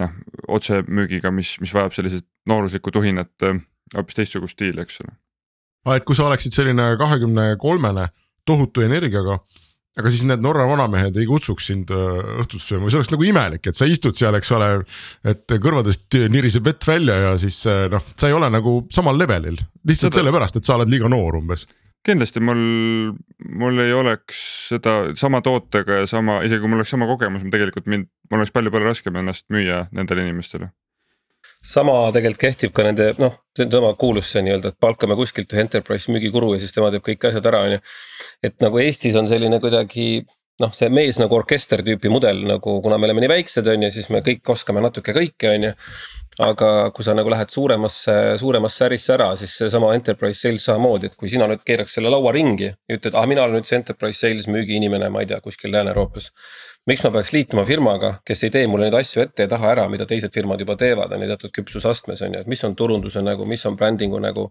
[0.00, 0.14] noh,
[0.48, 3.60] otsemüügiga, mis, mis vajab sellisest nooruslikku tuhinat, äh,
[3.94, 5.14] hoopis teistsugust stiili, eks ole
[5.90, 8.08] et kui sa oleksid selline kahekümne kolmene
[8.46, 9.40] tohutu energiaga
[9.98, 13.68] aga siis need Norra vanamehed ei kutsuks sind äh, õhtust sööma see oleks nagu imelik,
[13.68, 14.70] et sa istud seal, eks ole.
[15.28, 19.58] et kõrvadest niriseb vett välja ja siis äh, noh, sa ei ole nagu samal levelil
[19.60, 20.22] lihtsalt Seda...
[20.22, 21.66] sellepärast, et sa oled liiga noor umbes.
[22.06, 22.62] kindlasti mul,
[23.60, 24.40] mul ei oleks
[24.72, 28.40] seda sama tootega ja sama, isegi kui mul oleks sama kogemus, ma tegelikult mind, mul
[28.40, 30.72] oleks palju-palju raskem ennast müüa nendele inimestele
[31.62, 36.12] sama tegelikult kehtib ka nende noh, tema kuulus see nii-öelda, et palkame kuskilt ühe enterprise
[36.12, 37.82] müügikuru ja siis tema teeb kõik asjad ära, on ju.
[38.48, 40.24] et nagu Eestis on selline kuidagi
[40.62, 43.92] noh, see mees nagu orkester tüüpi mudel nagu, kuna me oleme nii väiksed, on ju,
[43.94, 45.72] siis me kõik oskame natuke kõike, on ju.
[46.40, 51.16] Aga kui sa nagu lähed suuremasse, suuremasse ärisse ära, siis seesama enterprise sales samamoodi, et
[51.20, 54.24] kui sina nüüd keeraks selle laua ringi ja ütled, ah, mina olen nüüd see enterprise
[54.24, 56.30] sales müügiinimene, ma ei tea, kuskil Lääne-Euroopas
[56.90, 59.84] miks ma peaks liituma firmaga, kes ei tee mulle neid asju ette ja taha ära,
[59.90, 63.22] mida teised firmad juba teevad, on ju teatud küpsusastmes on ju, et mis on turunduse
[63.22, 64.50] nägu, mis on brändingu nägu.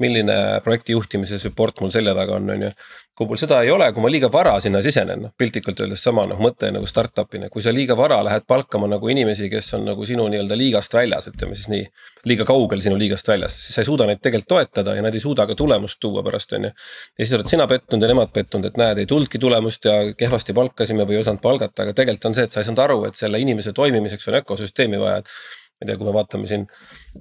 [0.00, 2.70] milline projekti juhtimise support mul selja taga on, on ju.
[3.14, 6.24] kui mul seda ei ole, kui ma liiga vara sinna sisenen, noh piltlikult öeldes sama
[6.26, 10.06] noh mõte nagu startup'ina, kui sa liiga vara lähed palkama nagu inimesi, kes on nagu
[10.06, 11.86] sinu nii-öelda liigast väljas, ütleme siis nii.
[12.28, 15.22] liiga kaugel sinu liigast väljas, siis sa ei suuda neid tegelikult toetada ja nad ei
[15.22, 16.72] suuda ka tulemust tuua pärast, on ju.
[17.18, 20.54] ja siis oled sina pettunud ja nemad pettunud, et näed, ei tulnudki tulemust ja kehvasti
[20.56, 23.18] palkasime või ei osanud palgata, aga tegelikult on see, et sa ei saanud aru, et
[23.18, 25.34] selle inimese toimimiseks on ökosüsteemi vaja, et
[25.82, 26.66] ma ei tea, kui me vaatame siin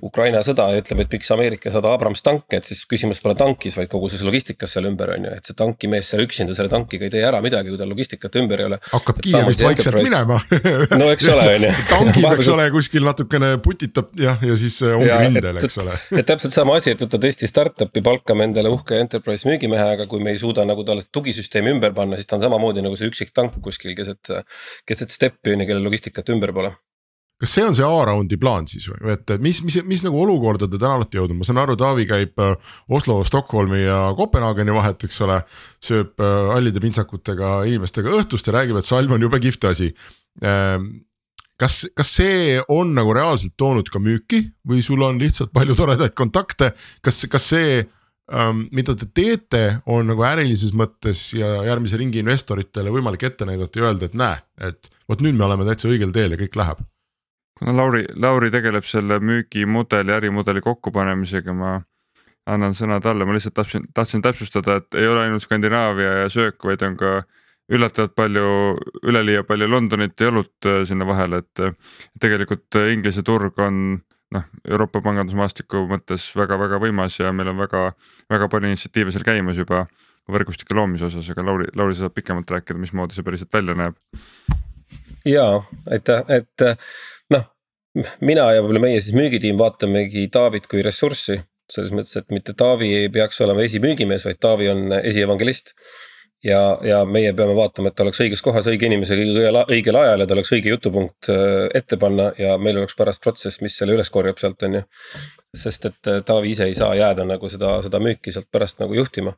[0.05, 3.75] Ukraina sõda ja ütleb, et miks Ameerika saada Abrams tanke, et siis küsimus pole tankis,
[3.75, 7.07] vaid kogu selles logistikas seal ümber on ju, et see tankimees seal üksinda selle tankiga
[7.07, 8.77] ei tee ära midagi, kui tal logistikat ümber ei ole.
[8.93, 10.37] hakkab Kiievist vaikselt minema
[10.95, 11.71] no eks ole, on ju.
[11.91, 15.97] tankib, eks ole, kuskil natukene putitab jah, ja siis äh, ongi rindel, eks ole.
[16.21, 20.23] et täpselt sama asi, et võtad Eesti startup'i, palkame endale uhke enterprise müügimehe, aga kui
[20.23, 23.35] me ei suuda nagu talle tugisüsteemi ümber panna, siis ta on samamoodi nagu see üksik
[23.35, 24.31] tank kuskil keset,
[24.87, 26.71] keset steppi on ju, kellel logistikat ümber pole
[27.41, 30.77] kas see on see A-raundi plaan siis või, et mis, mis, mis nagu olukorda te
[30.77, 35.21] täna olete jõudnud, ma saan aru, Taavi käib äh, Oslo, Stockholmi ja Kopenhaageni vahet, eks
[35.25, 35.39] ole.
[35.81, 39.89] sööb äh, hallide pintsakutega inimestega õhtust ja räägib, et salv on jube kihvt asi.
[40.45, 40.91] Ähm,
[41.61, 46.13] kas, kas see on nagu reaalselt toonud ka müüki või sul on lihtsalt palju toredaid
[46.17, 52.21] kontakte, kas, kas see um,, mida te teete, on nagu ärilises mõttes ja järgmise ringi
[52.21, 56.13] investoritele võimalik ette näidata ja öelda, et näe, et vot nüüd me oleme täitsa õigel
[56.13, 56.85] teel ja kõik läheb
[57.61, 61.75] kuna Lauri, Lauri tegeleb selle müügimudeli, ärimudeli kokkupanemisega, ma
[62.49, 66.57] annan sõna talle, ma lihtsalt tahtsin, tahtsin täpsustada, et ei ole ainult Skandinaavia ja söök,
[66.65, 67.19] vaid on ka
[67.71, 68.47] üllatavalt palju,
[69.07, 71.61] üleliia palju Londonit ja õlut äh, sinna vahele, et
[72.19, 74.01] tegelikult Inglise turg on
[74.33, 79.85] noh, Euroopa pangandusmaastiku mõttes väga-väga võimas ja meil on väga-väga palju initsiatiive seal käimas juba
[80.31, 83.97] võrgustike loomise osas, aga Lauri, Lauri saab pikemalt rääkida, mismoodi see päriselt välja näeb.
[85.29, 85.45] ja
[85.91, 86.67] aitäh, et
[87.31, 87.47] noh,
[88.21, 92.93] mina ja võib-olla meie siis müügitiim vaatamegi Taavit kui ressurssi selles mõttes, et mitte Taavi
[93.03, 95.73] ei peaks olema esimüügimees, vaid Taavi on esievangelist
[96.45, 100.23] ja, ja meie peame vaatama, et ta oleks õiges kohas õige inimesega õigel, õigel ajal
[100.23, 103.95] ja tal oleks õige jutupunkt äh, ette panna ja meil oleks pärast protsess, mis selle
[103.97, 104.83] üles korjab sealt, on ju.
[105.63, 108.97] sest et äh, Taavi ise ei saa jääda nagu seda, seda müüki sealt pärast nagu
[108.97, 109.35] juhtima.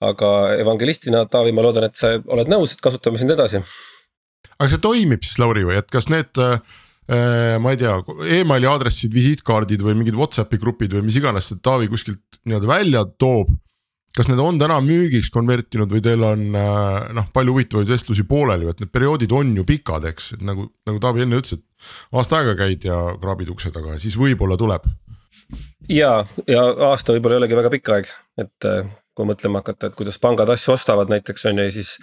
[0.00, 3.62] aga evangelistina, Taavi, ma loodan, et sa oled nõus, et kasutame sind edasi.
[4.56, 6.58] aga see toimib siis Lauri või, et kas need äh,
[7.06, 11.86] ma ei tea e, emaili aadressid, visiitkaardid või mingid Whatsappi grupid või mis iganes Taavi
[11.92, 13.52] kuskilt nii-öelda välja toob
[14.16, 18.68] kas need on täna müügiks konvertinud või teil on äh, noh, palju huvitavaid vestlusi pooleli,
[18.70, 22.40] et need perioodid on ju pikad, eks, et nagu, nagu Taavi enne ütles, et aasta
[22.40, 24.88] aega käid ja kraabid ukse taga ja siis võib-olla tuleb.
[25.92, 26.12] ja,
[26.48, 30.18] ja aasta võib-olla ei olegi väga pikk aeg, et äh, kui mõtlema hakata, et kuidas
[30.20, 31.96] pangad asju ostavad näiteks on ju ja siis.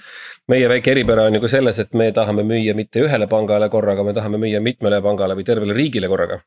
[0.50, 4.04] meie väike eripära on ju ka selles, et me tahame müüa mitte ühele pangale korraga,
[4.04, 6.40] me tahame müüa mitmele pangale või tervele riigile korraga.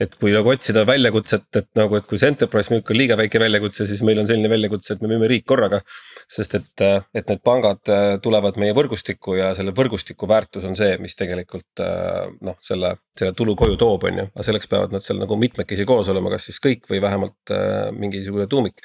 [0.00, 3.40] et kui nagu otsida väljakutset, et nagu, et kui see enterprise müük on liiga väike
[3.40, 5.80] väljakutse, siis meil on selline väljakutse, et me müüme riik korraga.
[6.28, 10.98] sest et, et need pangad äh, tulevad meie võrgustikku ja selle võrgustiku väärtus on see,
[11.00, 15.04] mis tegelikult äh, noh, selle, selle tulu koju toob, on ju, aga selleks peavad nad
[15.04, 18.84] seal nagu mitmekesi koos olema, kas siis kõik või vähemalt äh, mingisugune tuumik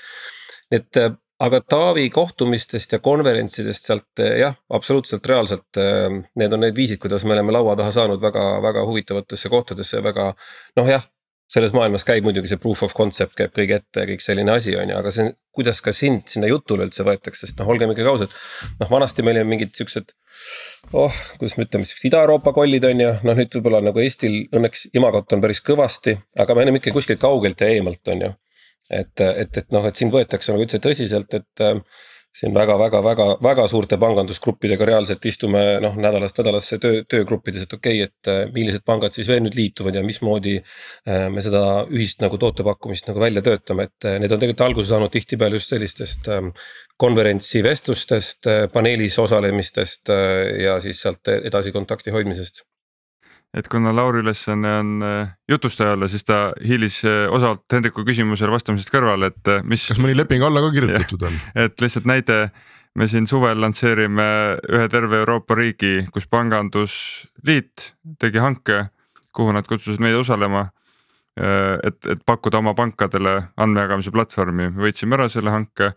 [0.72, 1.12] et äh,
[1.44, 5.70] aga Taavi kohtumistest ja konverentsidest sealt äh, jah, absoluutselt reaalselt.
[5.82, 6.08] Äh,
[6.40, 10.32] need on need viisid, kuidas me oleme laua taha saanud väga-väga huvitavatesse kohtadesse ja väga
[10.80, 11.06] noh, jah.
[11.48, 14.74] selles maailmas käib muidugi see proof of concept käib kõige ette ja kõik selline asi
[14.76, 18.10] on ju, aga see, kuidas ka sind sinna jutule üldse võetakse, sest noh, olgem ikkagi
[18.12, 18.34] ausad.
[18.82, 20.12] noh, vanasti meil olid mingid siuksed
[20.92, 24.90] oh, kuidas me ütleme, siuksed Ida-Euroopa kollid on ju, noh nüüd võib-olla nagu Eestil õnneks
[25.00, 28.34] imagot on päris kõvasti, aga me oleme ikka kuskilt kaugelt ja eemalt, on ju
[28.90, 31.80] et, et, et noh, et sind võetakse nagu üldse tõsiselt, et äh,
[32.38, 38.32] siin väga-väga-väga-väga suurte pangandusgruppidega reaalselt istume noh, nädalast nädalasse töö, töögruppides, et okei okay,, et
[38.32, 40.58] äh, millised pangad siis veel nüüd liituvad ja mismoodi.
[41.10, 45.14] Äh, me seda ühist nagu tootepakkumist nagu välja töötame, et need on tegelikult alguse saanud
[45.14, 46.54] tihtipeale just sellistest ähm,
[46.98, 50.10] konverentsi vestlustest, paneelis osalemistest
[50.64, 52.64] ja siis sealt edasi kontakti hoidmisest
[53.54, 58.52] et kuna Lauri ülesanne on äh, jutustaja olla, siis ta hiilis äh, osavalt Hendriku küsimusele
[58.52, 59.86] vastamisest kõrvale, et äh, mis.
[59.88, 61.40] kas mõni leping alla ka kirjutatud on?
[61.66, 62.40] et lihtsalt näide,
[62.98, 64.30] me siin suvel lansseerime
[64.68, 68.88] ühe terve Euroopa riigi, kus pangandusliit tegi hanke,
[69.36, 70.68] kuhu nad kutsusid meid osalema
[71.38, 75.94] et, et pakkuda oma pankadele andmejagamise platvormi, me võitsime ära selle hanke.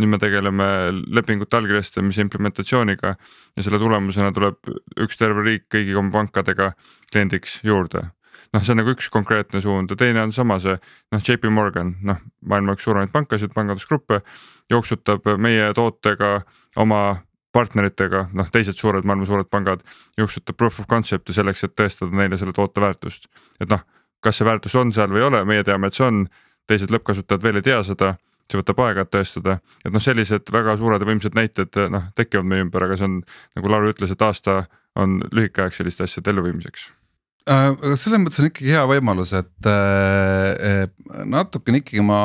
[0.00, 0.66] nüüd me tegeleme
[1.12, 3.14] lepingute allkirjastamise implementatsiooniga.
[3.56, 4.70] Ja selle tulemusena tuleb
[5.04, 6.70] üks terve riik kõigi oma pankadega
[7.12, 8.06] kliendiks juurde.
[8.52, 11.94] Noh, see on nagu üks konkreetne suund ja teine on sama see noh, JP Morgan,
[12.04, 14.20] noh maailma üks suuremaid pankasid, pangandusgruppe
[14.72, 16.42] jooksutab meie tootega
[16.80, 17.02] oma
[17.52, 19.84] partneritega, noh teised suured maailma suured pangad
[20.20, 23.28] jooksutab proof of concept'i selleks, et tõestada neile selle toote väärtust,
[23.60, 23.84] et noh
[24.22, 26.24] kas see väärtus on seal või ei ole, meie teame, et see on,
[26.70, 28.14] teised lõppkasutajad veel ei tea seda,
[28.50, 32.48] see võtab aega, et tõestada, et noh, sellised väga suured ja võimsad näited noh, tekivad
[32.48, 33.20] meie ümber, aga see on
[33.58, 34.64] nagu Lauri ütles, et aasta
[34.98, 36.90] on lühike aeg selliste asjade elluviimiseks
[37.50, 42.20] aga selles mõttes on ikkagi hea võimalus, et äh, äh, natukene ikkagi ma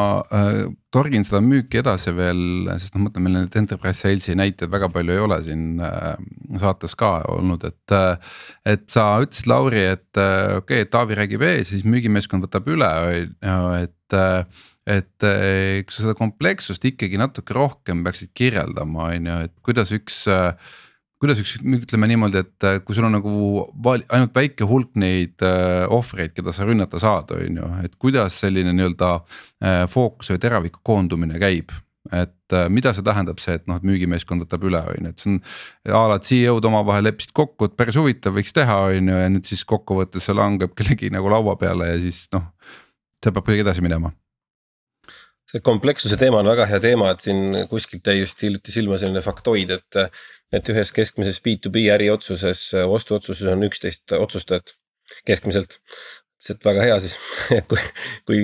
[0.93, 4.89] torgin seda müüki edasi veel, sest noh, ma mõtlen, meil neid enterprise sales'i näiteid väga
[4.93, 5.65] palju ei ole siin
[6.61, 7.97] saates ka olnud, et.
[8.67, 12.89] et sa ütlesid, Lauri, et okei okay,, Taavi räägib ees, siis müügimeeskond võtab üle,
[13.83, 14.19] et
[14.87, 20.21] et eks sa seda komplekssust ikkagi natuke rohkem peaksid kirjeldama, on ju, et kuidas üks
[20.31, 20.53] äh,
[21.21, 23.33] kuidas üks, ütleme niimoodi, et äh, kui sul on nagu
[23.87, 28.73] ainult väike hulk neid äh, ohvreid, keda sa rünnata saad, on ju, et kuidas selline
[28.75, 31.73] nii-öelda äh, fookuse või teraviku koondumine käib
[32.15, 35.33] et mida see tähendab, see, et noh, et müügimeeskond võtab üle, on ju, et see
[35.33, 35.41] on
[35.97, 39.49] a la CEO-d omavahel leppisid kokku, et päris huvitav võiks teha, on ju, ja nüüd
[39.49, 42.47] siis kokkuvõttes see langeb kellegi nagu laua peale ja siis noh.
[43.19, 44.13] see peab kuidagi edasi minema
[45.51, 49.23] see komplekssuse teema on väga hea teema, et siin kuskilt jäi just hiljuti silma selline
[49.25, 50.03] faktoid, et.
[50.55, 54.71] et ühes keskmises B2B äriotsuses, ostuotsuses on üksteist otsustajat
[55.27, 55.79] keskmiselt.
[56.51, 57.15] et väga hea siis,
[57.57, 57.79] et kui,
[58.27, 58.41] kui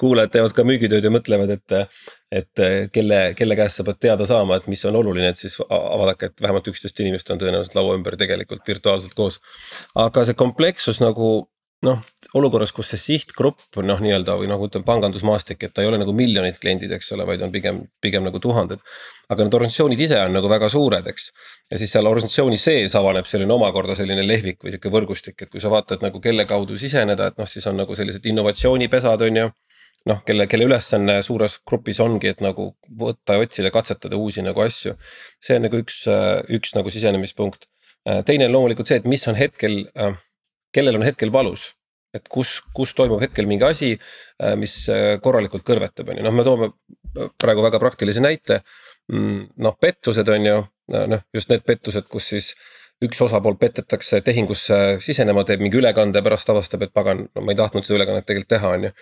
[0.00, 1.98] kuulajad teevad ka müügitööd ja mõtlevad, et.
[2.32, 6.32] et kelle, kelle käest sa pead teada saama, et mis on oluline, et siis vaadake,
[6.32, 9.40] et vähemalt üksteist inimest on tõenäoliselt laua ümber tegelikult virtuaalselt koos.
[9.94, 11.48] aga see komplekssus nagu
[11.84, 12.00] noh,
[12.34, 16.14] olukorras, kus see sihtgrupp noh, nii-öelda või noh, ütleme pangandusmaastik, et ta ei ole nagu
[16.16, 18.80] miljonid kliendid, eks ole, vaid on pigem, pigem nagu tuhanded.
[19.28, 21.28] aga need organisatsioonid ise on nagu väga suured, eks.
[21.70, 25.60] ja siis seal organisatsiooni sees avaneb selline omakorda selline lehvik või sihuke võrgustik, et kui
[25.60, 29.48] sa vaatad nagu kelle kaudu siseneda, et noh, siis on nagu sellised innovatsioonipesad, on ju
[30.06, 34.62] noh, kelle, kelle ülesanne suures grupis ongi, et nagu võtta ja otsida, katsetada uusi nagu
[34.62, 34.94] asju.
[35.42, 36.04] see on nagu üks,
[36.56, 37.66] üks nagu sisenemispunkt.
[38.24, 40.14] teine on loomulikult see, et mis on hetkel äh,
[40.76, 41.72] kellel on hetkel valus.
[42.16, 43.90] et kus, kus toimub hetkel mingi asi,
[44.40, 46.68] äh, mis äh, korralikult kõrvetab, on ju, noh, me toome
[47.36, 48.62] praegu väga praktilise näite.
[49.12, 50.54] Mm, noh, pettused on ju,
[51.12, 52.46] noh, just need pettused, kus siis
[53.04, 57.58] üks osapool petetakse tehingusse sisenema, teeb mingi ülekande, pärast avastab, et pagan, no ma ei
[57.58, 58.92] tahtnud seda ülekannet tegelikult teha, on ju.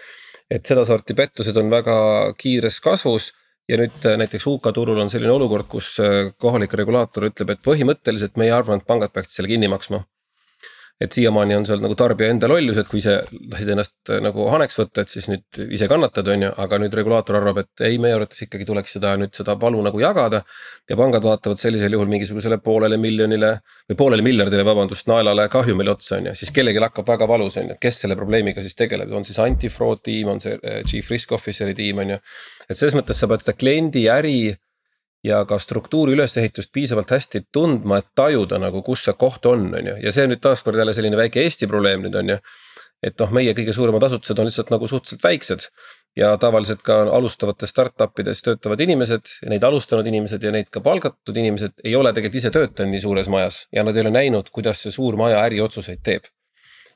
[0.58, 1.98] et sedasorti pettused on väga
[2.40, 3.30] kiires kasvus
[3.70, 5.94] ja nüüd äh, näiteks UK turul on selline olukord, kus
[6.42, 10.02] kohalik regulaator ütleb, et põhimõtteliselt meie arvame, et pangad peaksid selle kinni maksma
[11.02, 13.16] et siiamaani on seal nagu tarbija enda lollus, et kui ise
[13.50, 16.94] lasid ennast äh, nagu haneks võtta, et siis nüüd ise kannatad, on ju, aga nüüd
[16.94, 20.44] regulaator arvab, et ei, meie arvates ikkagi tuleks seda nüüd seda valu nagu jagada.
[20.90, 23.57] ja pangad vaatavad sellisel juhul mingisugusele poolele miljonile
[23.90, 27.72] või poolele miljardile, vabandust, naelale kahjumile otsa, on ju, siis kellelgi hakkab väga valus, on
[27.72, 31.11] ju, et kes selle probleemiga siis tegeleb, on siis anti-fraud tiim, on see äh, chief
[31.11, 32.20] risk officer'i tiim, on ju.
[32.68, 34.54] et selles mõttes sa pead seda kliendi äri
[35.24, 39.90] ja ka struktuuri ülesehitust piisavalt hästi tundma, et tajuda nagu, kus see koht on, on
[39.92, 42.38] ju, ja see nüüd taaskord jälle selline väike Eesti probleem nüüd on ju.
[43.04, 45.66] et noh, meie kõige suuremad asutused on lihtsalt nagu suhteliselt väiksed.
[46.16, 51.37] ja tavaliselt ka alustavates startup ides töötavad inimesed neid alustanud inimesed ja neid ka palgatud
[51.37, 54.84] inimesed ei ole tegelikult ise töötanud nii suures majas ja nad ei ole näinud, kuidas
[54.84, 56.30] see suur maja äriotsuseid teeb.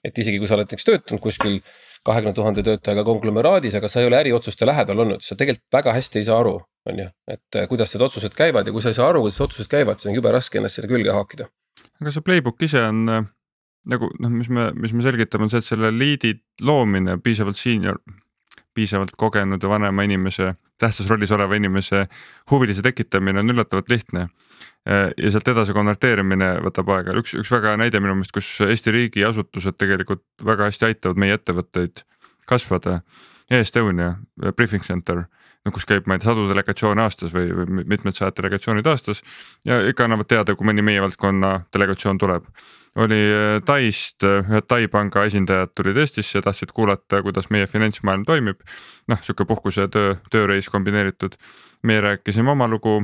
[0.04, 1.60] et isegi kui sa oled näiteks töötanud kuskil
[2.06, 6.20] kahekümne tuhande töötajaga konglomeraadis, aga sa ei ole äriotsuste lähedal olnud, sa tegelikult väga hästi
[6.20, 8.98] ei saa aru, on ju, et äh, kuidas need otsused käivad ja kui sa ei
[8.98, 11.48] saa aru, kuidas otsused käivad, siis on jube raske ennast sinna külge haakida.
[12.01, 13.27] aga see playbook ise on äh,
[13.88, 18.01] nagu noh, mis me, mis me selgitame, on see, et selle liidi loomine piisavalt senior,
[18.74, 22.07] piisavalt kogenud ja vanema inimese, tähtsas rollis oleva inimese
[22.51, 24.29] huvilise tekitamine on üllatavalt lihtne
[24.88, 28.46] Äh, ja sealt edasi konverteerimine võtab aega, üks, üks väga hea näide minu meelest, kus
[28.64, 32.05] Eesti riigiasutused tegelikult väga hästi aitavad meie ettevõtteid
[32.48, 33.03] kasvada.
[33.51, 35.27] E-Estonia äh, briefing center,
[35.68, 39.22] no kus käib, ma ei tea, sadu delegatsioone aastas või, või mitmed sajad delegatsioonid aastas.
[39.68, 42.48] ja ikka annavad teada, kui mõni meie valdkonna delegatsioon tuleb.
[42.96, 48.64] oli äh, Taist, ühed Tai panga esindajad tulid Eestisse, tahtsid kuulata, kuidas meie finantsmaailm toimib.
[49.09, 51.37] noh, sihuke puhkuse ja töö, tööreis kombineeritud.
[51.83, 53.02] meie rääkisime oma lugu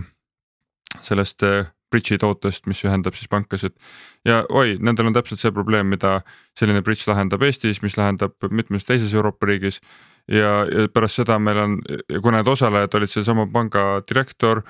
[1.03, 3.77] sellest äh, bridge'i tootest, mis ühendab siis pankasid.
[4.25, 6.21] ja oi, nendel on täpselt see probleem, mida
[6.59, 9.81] selline bridge lahendab Eestis, mis lahendab mitmes teises Euroopa riigis.
[10.29, 11.79] Ja, ja pärast seda meil on,
[12.23, 14.63] kuna need osalejad olid sellesama panga direktor,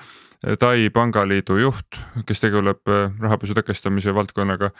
[0.44, 1.96] Tai pangaliidu juht,
[2.28, 4.74] kes tegeleb äh, rahapesu tõkestamise valdkonnaga.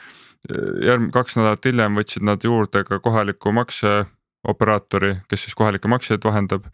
[0.85, 6.67] järg-, kaks nädalat hiljem võtsid nad juurde ka kohaliku makseoperaatori, kes siis kohalikke makseid vahendab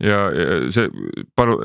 [0.00, 0.88] ja, ja see
[1.36, 1.56] palu,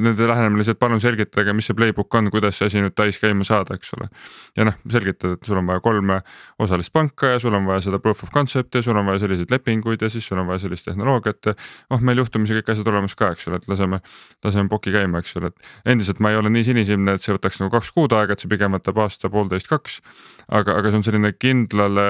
[0.00, 3.44] nende lähenemine et palun selgitage, mis see playbook on, kuidas see asi nüüd Tais käima
[3.46, 4.08] saada, eks ole.
[4.56, 6.20] ja noh, selgitad, et sul on vaja kolme
[6.62, 9.52] osalist panka ja sul on vaja seda proof of concept'i ja sul on vaja selliseid
[9.52, 11.52] lepinguid ja siis sul on vaja sellist tehnoloogiat.
[11.90, 14.00] oh, meil juhtumisi kõik asjad olemas ka, eks ole, et laseme,
[14.44, 17.60] laseme poki käima, eks ole, et endiselt ma ei ole nii sinisilmne, et see võtaks
[17.62, 20.00] nagu kaks kuud aega, et see pigem võtab aasta, poolteist, kaks.
[20.48, 22.08] aga, aga see on selline kindlale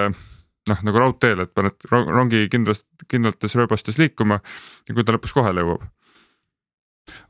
[0.70, 5.64] noh, nagu raudteel, et paned rongi kindlast, kindlates rööbastes liikuma ja kui ta lõpus kohale
[5.64, 5.88] jõuab.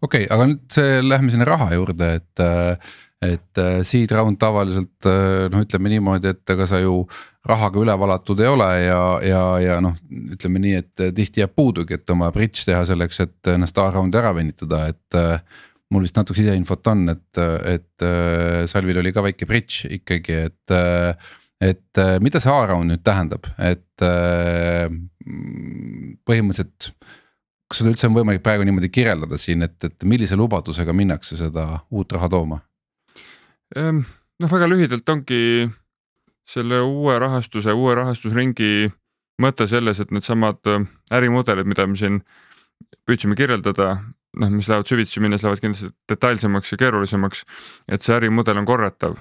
[0.04, 2.44] okei okay,, aga nüüd see, lähme sinna raha juurde, et,
[3.24, 7.02] et äh, seed round tavaliselt äh, noh, ütleme niimoodi, et ega sa ju
[7.48, 9.96] rahaga üle valatud ei ole ja, ja, ja noh,
[10.36, 14.34] ütleme nii, et tihti jääb puudugi, et oma bridge teha selleks, et ennast A-raundi ära
[14.36, 15.40] venitada, et äh,
[15.92, 18.04] mul vist natuke siseinfot on, et, et
[18.70, 20.72] Salvil oli ka väike bridge ikkagi, et
[21.62, 24.88] et äh, mida see A-round nüüd tähendab, et äh,
[26.26, 26.92] põhimõtteliselt.
[27.70, 31.66] kas seda üldse on võimalik praegu niimoodi kirjeldada siin, et, et millise lubadusega minnakse seda
[31.90, 32.58] uut raha tooma?
[33.76, 34.02] Ehm,
[34.42, 35.70] noh, väga lühidalt ongi
[36.48, 38.90] selle uue rahastuse, uue rahastusringi
[39.40, 42.20] mõte selles, et needsamad äh, ärimudelid, mida me siin
[43.08, 43.94] püüdsime kirjeldada,
[44.42, 47.46] noh, mis lähevad süvitsi minnes, lähevad kindlasti detailsemaks ja keerulisemaks.
[47.88, 49.16] et see ärimudel on korratav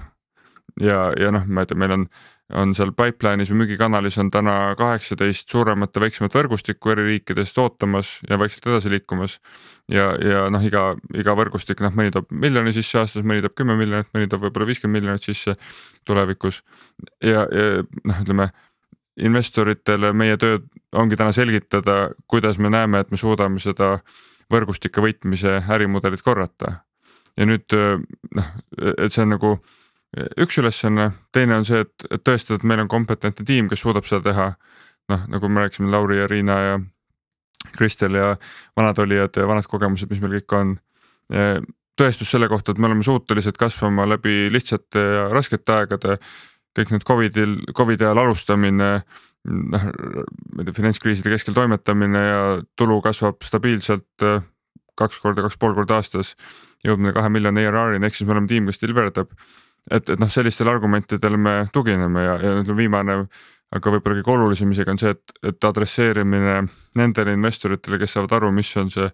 [0.80, 2.06] ja, ja noh, ma ei tea, meil on
[2.52, 8.18] on seal pipeline'is või müügikanalis on täna kaheksateist suuremat ja väiksemat võrgustikku eri riikidest ootamas
[8.28, 9.38] ja vaikselt edasi liikumas.
[9.88, 13.76] ja, ja noh, iga, iga võrgustik, noh mõni toob miljoni sisse aastas, mõni toob kümme
[13.76, 15.56] miljonit, mõni toob võib-olla viiskümmend miljonit sisse
[16.04, 16.62] tulevikus.
[17.22, 18.50] ja, ja noh, ütleme
[19.16, 20.60] investoritele meie töö
[20.96, 23.98] ongi täna selgitada, kuidas me näeme, et me suudame seda
[24.52, 26.82] võrgustike võitmise ärimudelit korrata.
[27.36, 27.72] ja nüüd
[28.36, 28.48] noh,
[28.98, 29.56] et see on nagu
[30.12, 34.08] üks ülesanne, teine on see, et, et tõestada, et meil on kompetentne tiim, kes suudab
[34.08, 34.48] seda teha.
[35.10, 36.74] noh, nagu me rääkisime, Lauri ja Riina ja
[37.76, 38.36] Kristel ja
[38.76, 40.76] vanad olijad ja vanad kogemused, mis meil kõik on.
[41.98, 46.18] tõestus selle kohta, et me oleme suutelised kasvama läbi lihtsate ja raskete aegade.
[46.78, 49.02] kõik need Covidil, Covidi ajal alustamine,
[49.44, 52.40] noh, ma ei tea, finantskriiside keskel toimetamine ja
[52.76, 54.40] tulu kasvab stabiilselt äh,
[54.98, 56.36] kaks korda, kaks pool korda aastas.
[56.82, 59.30] jõudmine kahe miljoni ERR-ini, ehk siis me oleme tiim, kes deliver dab.
[59.90, 63.18] Et, et noh, sellistele argumentidele me tugineme ja, ja ütleme viimane
[63.72, 66.58] aga võib-olla kõige olulisem isegi on see, et, et adresseerimine
[66.98, 69.08] nendele investoritele, kes saavad aru, mis on see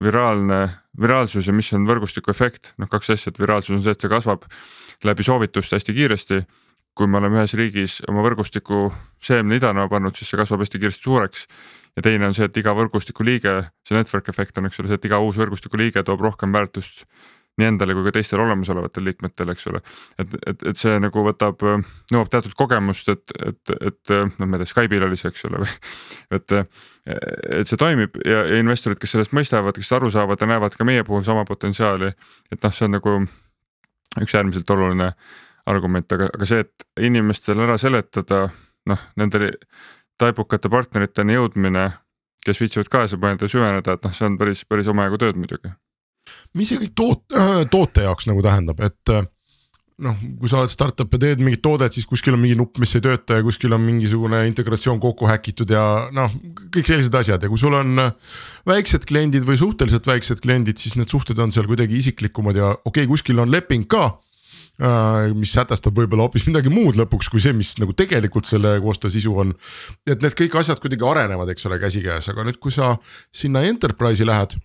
[0.00, 0.60] viraalne,
[1.00, 4.12] viraalsus ja mis on võrgustiku efekt, noh kaks asja, et viraalsus on see, et see
[4.12, 4.46] kasvab
[5.04, 6.42] läbi soovituste hästi kiiresti.
[6.98, 8.88] kui me oleme ühes riigis oma võrgustiku
[9.22, 11.46] seemne idanema pannud, siis see kasvab hästi kiiresti suureks.
[11.96, 13.52] ja teine on see, et iga võrgustiku liige,
[13.86, 17.04] see network efekt on, eks ole, see, et iga uus võrgustiku liige toob rohkem väärtust
[17.58, 19.82] nii endale kui ka teistele olemasolevatele liikmetele, eks ole.
[20.22, 21.62] et, et, et see nagu võtab,
[22.12, 25.62] nõuab teatud kogemust, et, et, et noh, ma ei tea, Skype'il oli see, eks ole,
[25.64, 25.74] või
[26.38, 26.56] et,
[27.58, 30.86] et see toimib ja, ja investorid, kes sellest mõistavad, kes aru saavad ja näevad ka
[30.88, 32.12] meie puhul sama potentsiaali.
[32.52, 33.16] et noh, see on nagu
[34.20, 35.12] üks äärmiselt oluline
[35.70, 38.46] argument, aga, aga see, et inimestele ära seletada
[38.90, 39.52] noh, nende
[40.20, 41.90] taibukate partneriteni jõudmine,
[42.44, 45.72] kes viitsivad kaasa mõelda süveneda, et noh, see on päris, päris omajagu tööd muidugi
[46.54, 49.28] mis see kõik toot- äh,, toote jaoks nagu tähendab, et äh,
[50.04, 52.94] noh, kui sa oled startup ja teed mingit toodet, siis kuskil on mingi nupp, mis
[52.96, 55.82] ei tööta ja kuskil on mingisugune integratsioon kokku häkitud ja
[56.16, 56.32] noh,
[56.72, 58.32] kõik sellised asjad ja kui sul on äh,
[58.68, 63.04] väiksed kliendid või suhteliselt väiksed kliendid, siis need suhted on seal kuidagi isiklikumad ja okei
[63.04, 67.54] okay,, kuskil on leping ka äh, mis sätestab võib-olla hoopis midagi muud lõpuks kui see,
[67.56, 69.54] mis nagu tegelikult selle koostöö sisu on.
[70.08, 72.94] et need kõik asjad kuidagi arenevad, eks ole, käsikäes, aga nüüd, kui sa
[73.28, 74.56] sinna enterprise'i lähed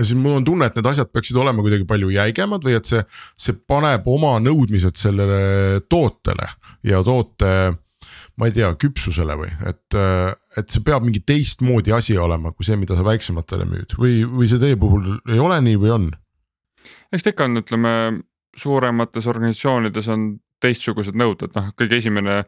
[0.00, 3.04] siis mul on tunne, et need asjad peaksid olema kuidagi palju jäigemad või et see,
[3.38, 6.50] see paneb oma nõudmised sellele tootele
[6.86, 7.54] ja toote
[8.40, 9.96] ma ei tea, küpsusele või et,
[10.58, 14.50] et see peab mingi teistmoodi asi olema kui see, mida sa väiksematele müüd või, või
[14.50, 16.08] see teie puhul ei ole nii või on?
[17.14, 17.94] eks ta ikka on, ütleme
[18.58, 20.32] suuremates organisatsioonides on
[20.62, 22.42] teistsugused nõuded, noh kõige esimene,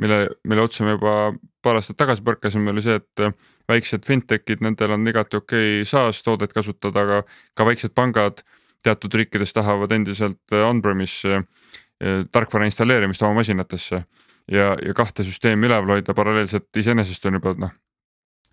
[0.00, 1.32] mille, mille otsa me juba
[1.62, 3.26] paar aastat tagasi põrkasime, oli see, et
[3.70, 7.20] väiksed fintech'id, nendel on igati okei okay SaaS toodet kasutada, aga
[7.58, 8.42] ka väiksed pangad
[8.82, 14.04] teatud riikides tahavad endiselt äh, on-premise äh, tarkvara installeerimist oma masinatesse.
[14.50, 17.74] ja, ja kahte süsteemi üleval hoida paralleelselt iseenesest on juba noh,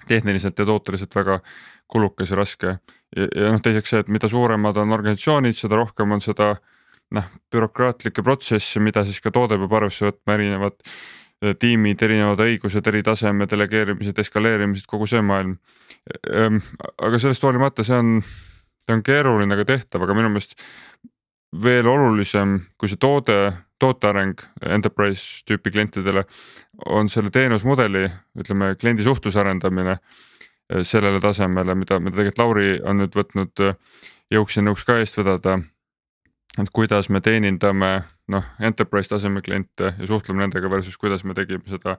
[0.07, 1.39] tehniliselt ja tooteliselt väga
[1.87, 2.77] kulukas ja raske.
[3.15, 6.53] ja, ja noh, teiseks see, et mida suuremad on organisatsioonid, seda rohkem on seda
[7.17, 12.87] noh, bürokraatlikke protsesse, mida siis ka toode peab arvesse võtma, erinevad Äh, tiimid, erinevad õigused,
[12.91, 15.55] eri taseme delegeerimised, eskaleerimised, kogu see maailm.
[16.27, 16.59] Ehm,
[16.99, 18.17] aga sellest hoolimata see on,
[18.83, 20.57] see on keeruline, aga tehtav, aga minu meelest
[21.63, 23.37] veel olulisem kui see toode,
[23.79, 26.25] tooteareng enterprise tüüpi klientidele
[26.91, 28.05] on selle teenusmudeli,
[28.39, 33.79] ütleme kliendi suhtluse arendamine äh, sellele tasemele, mida, mida tegelikult Lauri on nüüd võtnud äh,
[34.35, 35.61] jõuks ja nõuks ka eest vedada
[36.57, 37.91] et kuidas me teenindame
[38.33, 41.97] noh, enterprise taseme kliente ja suhtleme nendega versus kuidas me tegime seda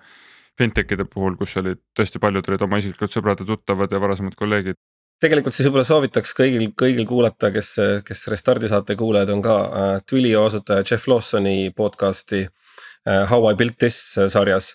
[0.59, 4.79] fintech'ide puhul, kus olid tõesti paljud olid oma isiklikud sõbrad ja tuttavad ja varasemad kolleegid.
[5.21, 7.75] tegelikult siis võib-olla soovitaks kõigil, kõigil kuulata, kes,
[8.05, 13.55] kes Restardi saate kuulajad on ka äh, Twilio asutaja Jeff Lawsoni podcast'i äh, How I
[13.55, 14.75] built this sarjas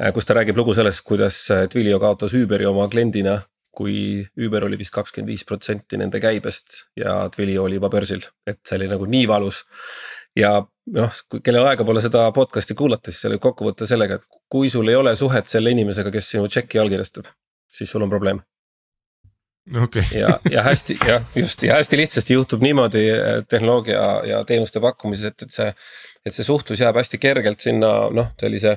[0.00, 0.12] äh,.
[0.12, 3.40] kus ta räägib lugu sellest, kuidas äh, Twilio kaotas Uberi oma kliendina
[3.76, 3.96] kui
[4.46, 8.78] Uber oli vist kakskümmend viis protsenti nende käibest ja Twilio oli juba börsil, et see
[8.80, 9.64] oli nagu nii valus.
[10.36, 10.56] ja
[10.94, 14.88] noh, kellel aega pole seda podcast'i kuulata, siis see oli kokkuvõte sellega, et kui sul
[14.90, 17.30] ei ole suhet selle inimesega, kes sinu tšeki allkirjastab,
[17.70, 18.42] siis sul on probleem.
[19.82, 20.04] Okay.
[20.12, 23.06] ja, ja hästi jah, just ja hästi lihtsasti juhtub niimoodi
[23.48, 25.70] tehnoloogia ja teenuste pakkumises, et, et see,
[26.26, 28.74] et see suhtlus jääb hästi kergelt sinna noh, sellise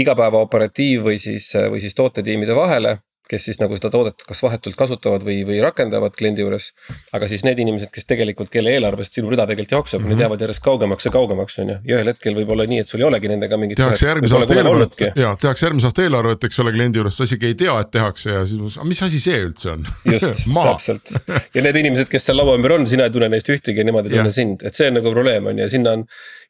[0.00, 2.96] igapäeva operatiiv või siis, või siis tootetiimide vahele
[3.30, 6.70] kes siis nagu seda toodet kas vahetult kasutavad või, või rakendavad kliendi juures.
[7.16, 10.08] aga siis need inimesed, kes tegelikult, kelle eelarvest sinu rida tegelikult jookseb mm, -hmm.
[10.08, 10.24] need mhm.
[10.26, 11.78] jäävad järjest kaugemaks ja kaugemaks, on ju.
[11.88, 13.80] ja ühel hetkel võib olla nii, et sul ei olegi nendega mingit.
[13.80, 17.50] tehakse järgmise aasta eelarvet ja tehakse järgmise aasta eelarvet, eks ole, kliendi juures, sa isegi
[17.52, 19.88] ei tea, et tehakse ja siis, mis asi see üldse on?
[20.12, 21.14] just täpselt
[21.54, 24.10] ja need inimesed, kes seal laua ümber on, sina ei tunne neist ühtegi ja nemad
[24.10, 26.04] ei tunne sind, et see on nagu probleem on ju ja sinna on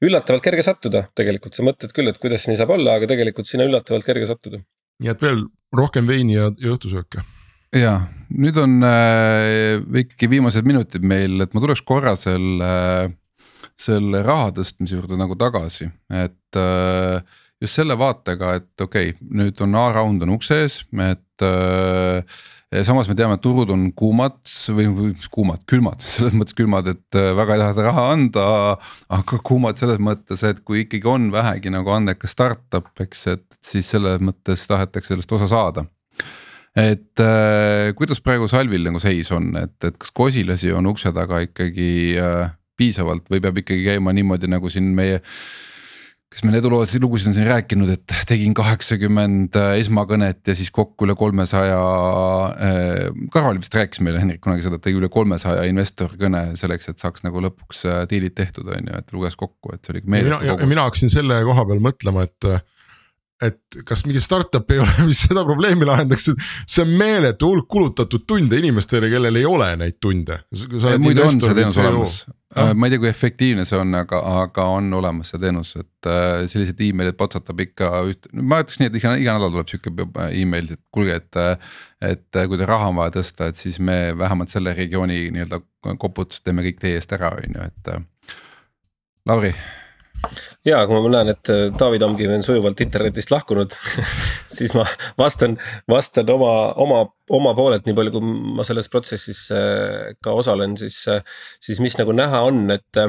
[0.04, 3.66] üllatavalt kerge sattuda tegelikult, sa mõtled küll, et kuidas nii saab olla, aga tegelikult sinna
[3.68, 4.60] üllatavalt kerge sattuda
[5.02, 7.24] nii et veel rohkem veini ja, ja õhtusööke.
[7.74, 7.98] ja
[8.34, 13.12] nüüd on äh, ikkagi viimased minutid meil, et ma tuleks korra selle äh,,
[13.80, 17.20] selle raha tõstmise juurde nagu tagasi, et äh,
[17.62, 22.42] just selle vaatega, et okei okay,, nüüd on A-round on ukse ees, et äh,
[22.86, 24.38] samas me teame, et turud on kuumad
[24.74, 28.46] või kuumad, külmad, selles mõttes külmad, et äh, väga ei taheta raha anda.
[29.14, 33.90] aga kuumad selles mõttes, et kui ikkagi on vähegi nagu andekas startup, eks, et siis
[33.94, 35.86] selles mõttes tahetakse sellest osa saada
[36.74, 41.38] et äh, kuidas praegu Salvil nagu seis on, et, et kas kosilasi on ukse taga
[41.44, 45.20] ikkagi äh, piisavalt või peab ikkagi käima niimoodi, nagu siin meie
[46.34, 51.06] kes meil eduloosid lugusid on siin rääkinud, et tegin kaheksakümmend äh, esmakõnet ja siis kokku
[51.06, 51.78] üle kolmesaja
[52.58, 53.28] äh,.
[53.34, 57.22] Karol vist rääkis meile Henrik kunagi seda, et tegi üle kolmesaja investorkõne selleks, et saaks
[57.26, 60.04] nagu lõpuks äh, diilid tehtud, on ju, et luges kokku, et see oli.
[60.10, 62.50] mina, mina hakkasin selle koha peal mõtlema, et
[63.42, 67.66] et kas mingi startup ei ole, mis seda probleemi lahendaks, et see on meeletu hulk
[67.70, 70.38] kulutatud tunde inimestele, kellel ei ole neid tunde.
[71.02, 72.16] muidu on see teenus olemas,
[72.54, 76.10] äh, ma ei tea, kui efektiivne see on, aga, aga on olemas see teenus, et
[76.10, 80.08] äh, sellised email'id patsatab ikka üht, ma ütleks nii, et iga, iga nädal tuleb sihuke
[80.30, 81.44] email, et kuulge, et.
[82.04, 85.62] et kui teil raha on vaja tõsta, et siis me vähemalt selle regiooni nii-öelda
[85.98, 88.36] koputust teeme kõik teie eest ära, on ju, et.
[89.24, 89.54] Lauri
[90.66, 93.74] ja kui ma näen, et äh, Taavi Tamkivi on sujuvalt internetist lahkunud
[94.56, 94.86] siis ma
[95.20, 95.56] vastan,
[95.90, 101.00] vastan oma, oma, oma poolelt, nii palju, kui ma selles protsessis äh, ka osalen, siis,
[101.12, 101.24] äh,
[101.62, 103.02] siis mis nagu näha on, et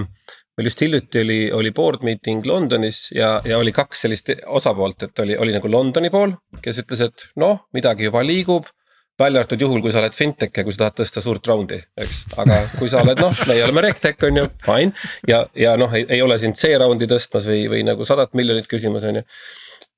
[0.55, 5.23] meil just hiljuti oli, oli board meeting Londonis ja, ja oli kaks sellist osapoolt, et
[5.23, 8.71] oli, oli nagu Londoni pool, kes ütles, et noh, midagi juba liigub
[9.19, 12.23] välja arvatud juhul, kui sa oled fintech ja kui sa tahad tõsta suurt round'i, eks,
[12.41, 15.05] aga kui sa oled noh, meie oleme RegTech on ju, fine.
[15.29, 19.07] ja, ja noh, ei, ole sind C round'i tõstmas või, või nagu sadat miljonit küsimas,
[19.07, 19.25] on ju.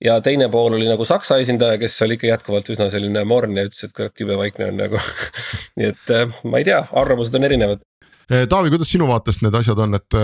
[0.05, 3.65] ja teine pool oli nagu Saksa esindaja, kes oli ikka jätkuvalt üsna selline morn ja
[3.69, 5.01] ütles, et kurat jube vaikne on nagu
[5.81, 7.81] nii et äh, ma ei tea, arvamused on erinevad.
[8.27, 10.15] Eh, Taavi, kuidas sinu vaatest need asjad on, et,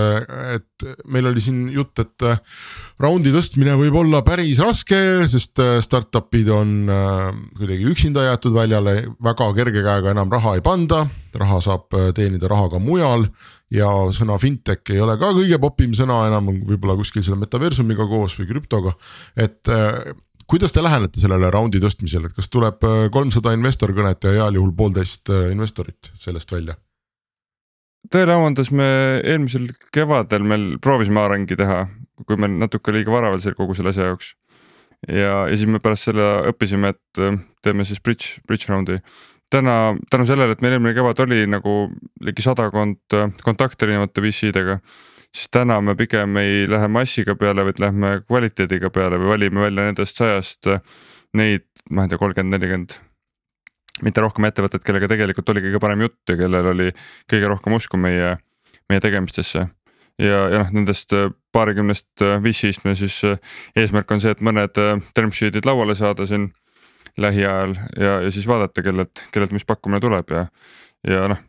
[0.57, 2.41] et meil oli siin jutt, et äh,
[2.99, 4.99] raundi tõstmine võib olla päris raske,
[5.31, 6.73] sest startup'id on
[7.55, 11.05] kuidagi üksinda jäetud väljale, väga kerge käega enam raha ei panda,
[11.39, 13.29] raha saab teenida raha ka mujal.
[13.73, 18.35] ja sõna fintech ei ole ka kõige popim sõna enam, võib-olla kuskil selle metaversumiga koos
[18.37, 18.93] või krüptoga,
[19.33, 19.71] et
[20.45, 22.83] kuidas te lähenete sellele raundi tõstmisele, et kas tuleb
[23.15, 26.77] kolmsada investorkõnet ja heal juhul poolteist investorit sellest välja?
[28.11, 28.87] Tõele au andes me
[29.21, 31.85] eelmisel kevadel meil proovisime Arengi teha,
[32.27, 34.33] kui meil natuke liiga vara veel kogu selle asja jaoks.
[35.07, 38.99] ja, ja siis me pärast selle õppisime, et äh, teeme siis bridge, bridge round'i.
[39.53, 41.91] täna tänu sellele, et meil eelmine kevad oli nagu
[42.21, 44.79] ligi sadakond äh, kontakti erinevate VC-dega
[45.33, 49.87] siis täna me pigem ei lähe massiga peale, vaid lähme kvaliteediga peale või valime välja
[49.89, 50.83] nendest sajast äh,
[51.33, 52.99] neid, ma ei tea, kolmkümmend, nelikümmend
[54.01, 56.89] mitte rohkem ettevõtted, kellega tegelikult oli kõige parem jutt ja kellel oli
[57.29, 58.35] kõige rohkem usku meie,
[58.89, 59.67] meie tegemistesse.
[60.21, 63.37] ja, ja noh, nendest äh, paarikümnest äh, VC-st me siis äh,
[63.75, 64.77] eesmärk on see, et mõned
[65.13, 66.51] term sheet'id lauale saada siin
[67.17, 70.47] lähiajal ja, ja siis vaadata, kellelt, kellelt mis pakkumine tuleb ja,
[71.07, 71.43] ja noh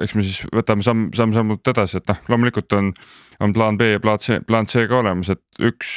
[0.00, 2.90] eks me siis võtame samm, samm-sammult edasi, et noh, loomulikult on,
[3.40, 5.94] on plaan B ja plaan C, plaan C ka olemas, et üks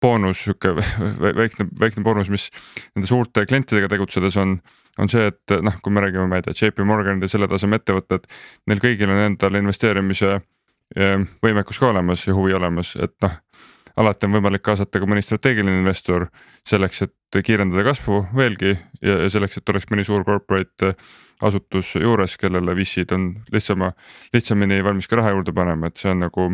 [0.00, 0.74] boonus, sihuke
[1.40, 2.48] väikne, väikne boonus, mis
[2.94, 4.58] nende suurte klientidega tegutsedes on
[4.98, 7.78] on see, et noh, kui me räägime, ma ei tea, JP Morganid ja selle taseme
[7.80, 8.26] ettevõtted,
[8.70, 10.32] neil kõigil on endal investeerimise
[10.96, 13.38] ehm, võimekus ka olemas ja huvi olemas, et noh.
[14.00, 16.28] alati on võimalik kaasata ka mõni strateegiline investor
[16.68, 20.94] selleks, et kiirendada kasvu veelgi ja selleks, et oleks mõni suur corporate
[21.42, 23.92] asutus juures, kellele VC-d on lihtsama,
[24.34, 26.50] lihtsamini valmis ka raha juurde panema, et see on nagu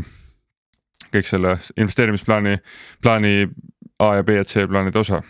[1.13, 2.59] kõik selle investeerimisplaani,
[3.03, 3.49] plaani
[4.03, 5.23] A ja B ja C plaanide osa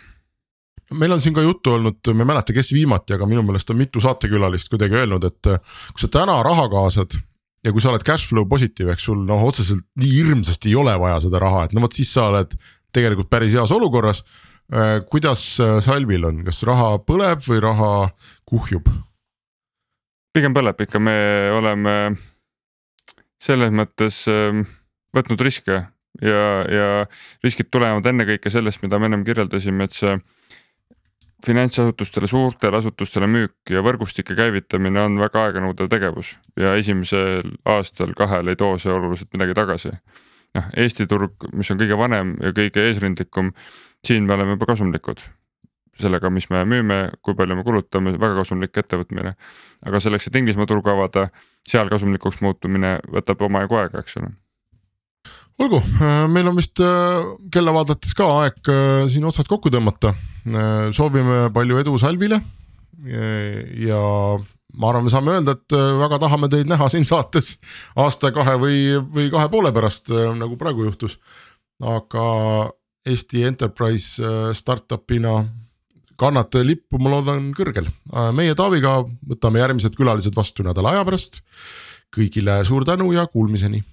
[0.91, 3.79] meil on siin ka juttu olnud, ma ei mäleta, kes viimati, aga minu meelest on
[3.79, 7.17] mitu saatekülalist kuidagi öelnud, et äh, kui sa täna raha kaasad
[7.65, 10.95] ja kui sa oled cash flow positiiv, eks sul noh, otseselt nii hirmsasti ei ole
[11.01, 12.55] vaja seda raha, et no vot siis sa oled
[12.95, 14.23] tegelikult päris heas olukorras.
[14.71, 17.91] Äh, kuidas äh, Salvil on, kas raha põleb või raha
[18.47, 18.89] kuhjub?
[20.37, 21.17] pigem põleb ikka, me
[21.49, 21.91] oleme
[23.41, 24.59] selles mõttes ähm,
[25.15, 25.79] võtnud riske
[26.21, 26.89] ja, ja
[27.45, 30.13] riskid tulevad ennekõike sellest, mida me ennem kirjeldasime, et see
[31.45, 38.49] finantsasutustele, suurtele asutustele müük ja võrgustike käivitamine on väga aeganõudev tegevus ja esimesel aastal kahel
[38.49, 39.91] ei too see oluliselt midagi tagasi.
[40.57, 43.51] noh, Eesti turg, mis on kõige vanem ja kõige eesrindlikum,
[44.05, 45.21] siin me oleme juba kasumlikud
[45.97, 49.33] sellega, mis me müüme, kui palju me kulutame, väga kasumlik ettevõtmine.
[49.85, 51.29] aga selleks, et Inglismaa turgu avada,
[51.67, 54.33] seal kasumlikuks muutumine võtab omajagu aega, eks ole
[55.57, 57.23] olgu, äh, meil on vist äh,
[57.53, 60.13] kella vaadates ka aeg äh, siin otsad kokku tõmmata.
[60.95, 62.39] soovime palju edu Salvile.
[63.83, 63.97] ja
[64.79, 67.57] ma arvan, me saame öelda, et väga tahame teid näha siin saates
[67.99, 68.77] aasta, kahe või,
[69.11, 71.17] või kahe poole pärast, nagu praegu juhtus.
[71.83, 72.71] aga
[73.07, 74.23] Eesti enterprise
[74.55, 75.45] startup'ina
[76.19, 77.91] kannate lippu, ma loodan kõrgel.
[78.31, 81.41] meie Taaviga võtame järgmised külalised vastu nädala aja pärast.
[82.15, 83.83] kõigile suur tänu ja kuulmiseni